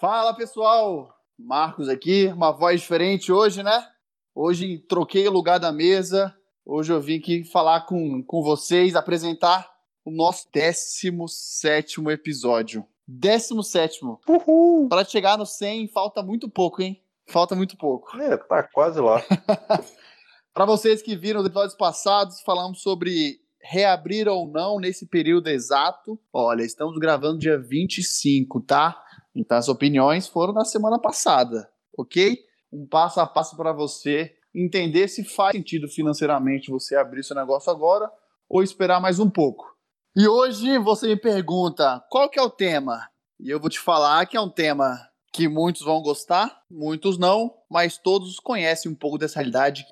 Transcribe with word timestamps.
Fala 0.00 0.32
pessoal, 0.32 1.12
Marcos 1.36 1.88
aqui, 1.88 2.28
uma 2.28 2.52
voz 2.52 2.80
diferente 2.80 3.32
hoje, 3.32 3.64
né? 3.64 3.84
Hoje 4.32 4.78
troquei 4.88 5.26
o 5.26 5.32
lugar 5.32 5.58
da 5.58 5.72
mesa. 5.72 6.32
Hoje 6.64 6.92
eu 6.92 7.00
vim 7.00 7.18
aqui 7.18 7.42
falar 7.42 7.80
com, 7.80 8.22
com 8.22 8.40
vocês, 8.40 8.94
apresentar 8.94 9.68
o 10.04 10.12
nosso 10.12 10.46
17 10.52 12.00
episódio. 12.10 12.86
17. 13.08 13.98
Uhul! 14.28 14.88
Para 14.88 15.04
chegar 15.04 15.36
no 15.36 15.44
100, 15.44 15.88
falta 15.88 16.22
muito 16.22 16.48
pouco, 16.48 16.80
hein? 16.80 17.02
Falta 17.26 17.56
muito 17.56 17.76
pouco. 17.76 18.16
É, 18.20 18.36
tá 18.36 18.62
quase 18.62 19.00
lá. 19.00 19.20
Para 20.54 20.64
vocês 20.64 21.02
que 21.02 21.16
viram 21.16 21.40
os 21.40 21.46
episódios 21.46 21.76
passados, 21.76 22.40
falamos 22.42 22.82
sobre 22.82 23.40
reabrir 23.60 24.28
ou 24.28 24.46
não 24.46 24.78
nesse 24.78 25.06
período 25.06 25.48
exato. 25.48 26.16
Olha, 26.32 26.62
estamos 26.62 26.96
gravando 26.98 27.40
dia 27.40 27.58
25, 27.58 28.60
tá? 28.60 29.07
Então 29.38 29.56
as 29.56 29.68
opiniões 29.68 30.26
foram 30.26 30.52
na 30.52 30.64
semana 30.64 30.98
passada, 30.98 31.70
ok? 31.96 32.36
um 32.72 32.86
passo 32.86 33.20
a 33.20 33.26
passo 33.26 33.56
para 33.56 33.72
você 33.72 34.34
entender 34.54 35.08
se 35.08 35.24
faz 35.24 35.52
sentido 35.52 35.88
financeiramente 35.88 36.70
você 36.70 36.96
abrir 36.96 37.22
seu 37.22 37.36
negócio 37.36 37.70
agora 37.70 38.10
ou 38.48 38.62
esperar 38.62 39.00
mais 39.00 39.18
um 39.18 39.28
pouco. 39.28 39.76
E 40.16 40.26
hoje 40.26 40.78
você 40.78 41.08
me 41.08 41.16
pergunta 41.16 42.02
qual 42.10 42.28
que 42.28 42.38
é 42.38 42.42
o 42.42 42.50
tema? 42.50 43.08
E 43.38 43.50
eu 43.50 43.60
vou 43.60 43.70
te 43.70 43.78
falar 43.78 44.26
que 44.26 44.36
é 44.36 44.40
um 44.40 44.50
tema 44.50 44.98
que 45.32 45.46
muitos 45.48 45.82
vão 45.82 46.02
gostar, 46.02 46.62
muitos 46.70 47.18
não, 47.18 47.54
mas 47.70 47.98
todos 47.98 48.40
conhecem 48.40 48.90
um 48.90 48.94
pouco 48.94 49.18
dessa 49.18 49.38
realidade. 49.38 49.84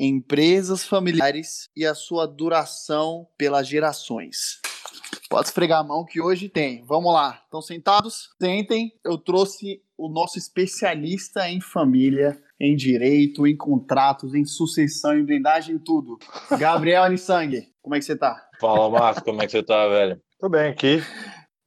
Empresas 0.00 0.84
familiares 0.84 1.68
e 1.76 1.84
a 1.84 1.94
sua 1.94 2.26
duração 2.26 3.28
pelas 3.36 3.66
gerações. 3.66 4.60
Pode 5.28 5.48
esfregar 5.48 5.80
a 5.80 5.84
mão 5.84 6.04
que 6.04 6.20
hoje 6.20 6.48
tem. 6.48 6.84
Vamos 6.84 7.12
lá. 7.12 7.40
Estão 7.44 7.60
sentados? 7.60 8.30
Sentem. 8.40 8.92
Eu 9.04 9.18
trouxe 9.18 9.82
o 9.96 10.08
nosso 10.08 10.38
especialista 10.38 11.48
em 11.48 11.60
família, 11.60 12.40
em 12.60 12.76
direito, 12.76 13.46
em 13.46 13.56
contratos, 13.56 14.34
em 14.34 14.44
sucessão, 14.44 15.18
em 15.18 15.24
blindagem, 15.24 15.76
em 15.76 15.78
tudo. 15.78 16.18
Gabriel 16.58 17.02
Anissangue, 17.02 17.68
como 17.82 17.94
é 17.94 17.98
que 17.98 18.04
você 18.04 18.16
tá? 18.16 18.48
Fala, 18.60 18.88
Marcos, 18.90 19.22
como 19.22 19.42
é 19.42 19.46
que 19.46 19.52
você 19.52 19.62
tá, 19.62 19.88
velho? 19.88 20.20
Tô 20.38 20.48
bem 20.48 20.68
aqui. 20.68 21.02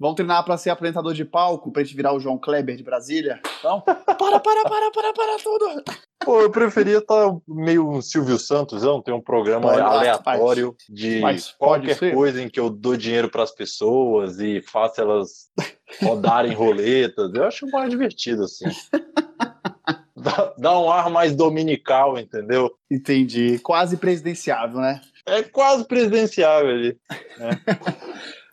Vamos 0.02 0.16
treinar 0.16 0.44
para 0.44 0.58
ser 0.58 0.72
apresentador 0.72 1.14
de 1.14 1.24
palco, 1.24 1.72
pra 1.72 1.84
gente 1.84 1.96
virar 1.96 2.12
o 2.12 2.20
João 2.20 2.36
Kleber 2.36 2.76
de 2.76 2.82
Brasília? 2.82 3.40
Então, 3.60 3.82
para, 3.86 4.40
para, 4.40 4.40
para, 4.40 4.92
para, 4.92 5.14
para 5.14 5.38
tudo! 5.44 5.84
Pô, 6.26 6.42
eu 6.42 6.50
preferia 6.50 6.98
estar 6.98 7.30
tá 7.30 7.38
meio 7.48 8.02
Silvio 8.02 8.40
Santos, 8.40 8.82
não? 8.82 9.00
Tem 9.00 9.14
um 9.14 9.22
programa 9.22 9.70
pode, 9.70 9.80
aleatório 9.80 10.76
mas, 10.90 10.98
de 10.98 11.20
mas 11.20 11.52
qualquer 11.52 12.00
coisa 12.16 12.42
em 12.42 12.50
que 12.50 12.60
eu 12.60 12.72
dou 12.72 12.98
dinheiro 12.98 13.30
para 13.30 13.44
as 13.44 13.52
pessoas 13.52 14.40
e 14.40 14.60
faço 14.60 15.00
elas 15.02 15.52
rodarem 16.02 16.54
roletas. 16.54 17.32
Eu 17.36 17.44
acho 17.44 17.70
mais 17.70 17.88
divertido, 17.92 18.46
assim. 18.46 18.66
Dá, 20.14 20.54
dá 20.56 20.80
um 20.80 20.92
ar 20.92 21.10
mais 21.10 21.36
dominical, 21.36 22.16
entendeu? 22.20 22.72
Entendi. 22.92 23.58
Quase 23.58 23.98
presidenciável, 23.98 24.80
né? 24.80 25.02
É 25.26 25.42
quase 25.42 25.84
presidenciável 25.84 26.70
ali. 26.70 26.98
Né? 27.40 27.60